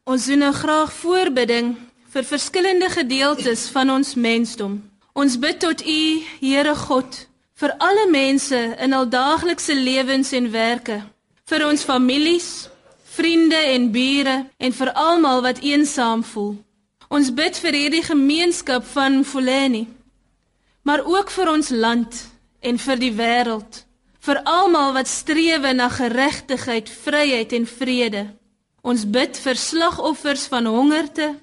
Ons 0.10 0.26
doen 0.26 0.39
nou 0.41 0.54
graag 0.58 0.89
voorbidding 1.04 1.76
vir 2.10 2.26
verskillende 2.26 2.88
gedeeltes 2.89 3.67
van 3.69 3.91
ons 3.93 4.15
mensdom. 4.17 4.80
Ons 5.13 5.36
bid 5.38 5.60
tot 5.62 5.84
U, 5.86 6.06
Here 6.41 6.74
God, 6.76 7.17
vir 7.62 7.76
alle 7.78 8.08
mense 8.10 8.58
in 8.82 8.95
hul 8.98 9.06
daaglikse 9.06 9.76
lewens 9.78 10.32
en 10.34 10.48
werke, 10.50 10.98
vir 11.45 11.65
ons 11.67 11.86
families, 11.86 12.48
vriende 13.19 13.60
en 13.76 13.86
bure 13.93 14.36
en 14.58 14.76
vir 14.80 14.91
almal 14.98 15.43
wat 15.45 15.62
eensaam 15.62 16.26
voel. 16.26 16.56
Ons 17.13 17.30
bid 17.30 17.62
vir 17.62 17.78
hierdie 17.78 18.04
gemeenskap 18.10 18.89
van 18.95 19.22
Fulani, 19.22 19.86
maar 20.89 21.06
ook 21.06 21.30
vir 21.38 21.54
ons 21.54 21.69
land 21.69 22.24
en 22.65 22.82
vir 22.82 23.06
die 23.06 23.13
wêreld, 23.13 23.84
vir 24.26 24.41
almal 24.58 24.98
wat 24.98 25.13
streef 25.13 25.69
na 25.78 25.93
geregtigheid, 25.93 26.89
vryheid 26.89 27.54
en 27.62 27.69
vrede. 27.78 28.26
Ons 28.82 29.06
bid 29.06 29.38
vir 29.38 29.58
slagoffers 29.60 30.48
van 30.52 30.65
hongerte, 30.65 31.34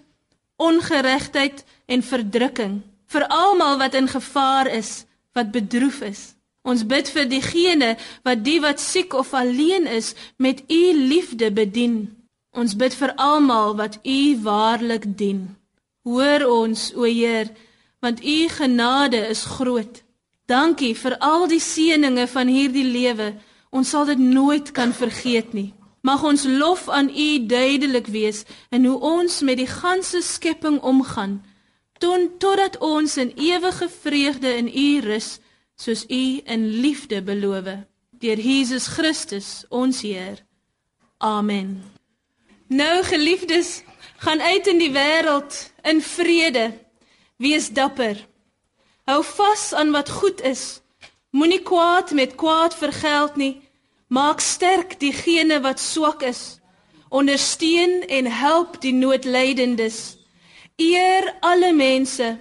ongeregtigheid 0.56 1.64
en 1.86 2.02
verdrukking, 2.02 2.80
vir 3.12 3.26
almal 3.28 3.76
wat 3.78 3.94
in 3.94 4.08
gevaar 4.08 4.70
is, 4.72 5.04
wat 5.36 5.52
bedroef 5.52 6.00
is. 6.02 6.22
Ons 6.66 6.82
bid 6.82 7.06
vir 7.14 7.28
diegene 7.30 7.92
wat 8.26 8.42
die 8.42 8.58
wat 8.64 8.80
siek 8.82 9.14
of 9.14 9.34
alleen 9.38 9.86
is 9.86 10.14
met 10.42 10.64
u 10.66 10.82
liefde 10.96 11.52
bedien. 11.54 12.16
Ons 12.56 12.74
bid 12.74 12.96
vir 12.96 13.12
almal 13.20 13.76
wat 13.78 14.00
u 14.02 14.20
waarlik 14.42 15.04
dien. 15.18 15.44
Hoor 16.08 16.46
ons, 16.50 16.90
o 16.96 17.04
Heer, 17.04 17.52
want 18.02 18.24
u 18.24 18.48
genade 18.48 19.20
is 19.28 19.44
groot. 19.44 20.02
Dankie 20.46 20.94
vir 20.94 21.16
al 21.18 21.46
die 21.50 21.62
seënings 21.62 22.30
van 22.30 22.50
hierdie 22.50 22.86
lewe. 22.86 23.32
Ons 23.70 23.90
sal 23.94 24.06
dit 24.10 24.18
nooit 24.18 24.70
kan 24.72 24.94
vergeet 24.94 25.54
nie. 25.54 25.72
Mag 26.06 26.22
ons 26.22 26.44
lof 26.46 26.88
aan 26.88 27.08
U 27.10 27.46
duidelik 27.46 28.06
wees 28.06 28.44
in 28.70 28.84
hoe 28.86 29.00
ons 29.00 29.40
met 29.40 29.58
die 29.58 29.66
ganse 29.66 30.20
skepping 30.22 30.78
omgaan, 30.86 31.40
tot 31.98 32.38
totdat 32.38 32.78
ons 32.78 33.16
in 33.16 33.32
ewige 33.34 33.88
vreugde 33.90 34.52
in 34.54 34.68
U 34.70 35.00
rus, 35.02 35.38
soos 35.74 36.04
U 36.06 36.22
in 36.44 36.68
liefde 36.84 37.22
beloof. 37.22 37.72
Deur 38.22 38.38
Jesus 38.38 38.86
Christus, 38.86 39.64
ons 39.68 40.00
Heer. 40.06 40.44
Amen. 41.18 41.82
Nou 42.68 43.02
geliefdes, 43.02 43.82
gaan 44.16 44.40
uit 44.40 44.66
in 44.66 44.78
die 44.78 44.92
wêreld 44.94 45.58
in 45.82 46.02
vrede. 46.02 46.70
Wees 47.36 47.68
dapper. 47.68 48.16
Hou 49.10 49.24
vas 49.24 49.72
aan 49.74 49.90
wat 49.90 50.10
goed 50.10 50.40
is. 50.40 50.80
Moenie 51.30 51.62
kwaad 51.62 52.10
met 52.10 52.34
kwaad 52.34 52.74
vergeld 52.74 53.36
nie. 53.36 53.65
Maak 54.06 54.40
sterk 54.40 55.00
diegene 55.00 55.60
wat 55.60 55.80
swak 55.80 56.22
is. 56.22 56.58
Ondersteun 57.08 58.02
en 58.06 58.26
help 58.26 58.80
die 58.80 58.92
noodlydendes. 58.94 60.16
Eer 60.76 61.34
alle 61.40 61.72
mense. 61.72 62.36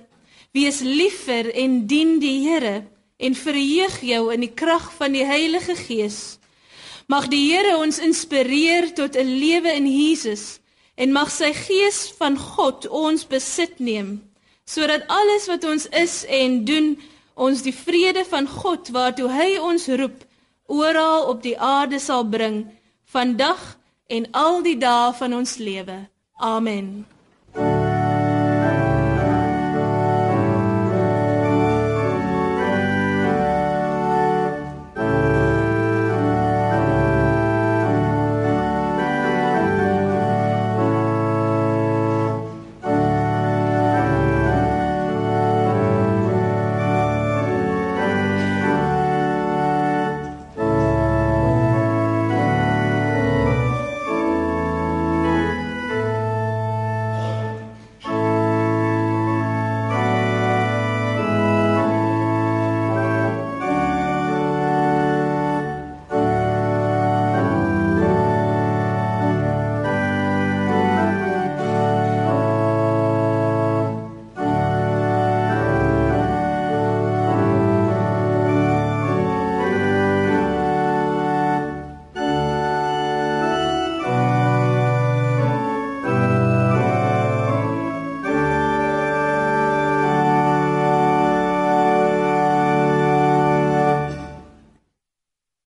Wees 0.52 0.80
lief 0.80 1.24
vir 1.26 1.50
en 1.54 1.86
dien 1.88 2.20
die 2.20 2.38
Here 2.48 2.84
en 3.18 3.36
verheug 3.36 3.98
jou 4.02 4.34
in 4.34 4.44
die 4.46 4.54
krag 4.54 4.92
van 4.94 5.16
die 5.16 5.26
Heilige 5.26 5.76
Gees. 5.76 6.38
Mag 7.08 7.28
die 7.34 7.42
Here 7.50 7.78
ons 7.78 8.00
inspireer 8.00 8.94
tot 8.94 9.16
'n 9.16 9.40
lewe 9.40 9.74
in 9.74 9.88
Jesus 9.88 10.60
en 10.96 11.12
mag 11.12 11.32
sy 11.32 11.54
Gees 11.54 12.14
van 12.18 12.38
God 12.38 12.88
ons 12.88 13.26
besit 13.28 13.80
neem 13.80 14.22
sodat 14.66 15.06
alles 15.08 15.46
wat 15.48 15.64
ons 15.64 15.86
is 15.94 16.24
en 16.26 16.64
doen 16.66 16.96
ons 17.36 17.62
die 17.62 17.74
vrede 17.76 18.26
van 18.26 18.48
God 18.50 18.90
waartoe 18.96 19.30
hy 19.30 19.50
ons 19.62 19.88
roep 20.02 20.25
oral 20.66 21.28
op 21.28 21.44
die 21.44 21.60
aarde 21.60 22.00
sal 22.00 22.24
bring 22.24 22.66
vandag 23.06 23.78
en 24.08 24.28
al 24.32 24.62
die 24.64 24.78
dae 24.78 25.14
van 25.14 25.34
ons 25.34 25.58
lewe. 25.58 26.10
Amen. 26.36 27.15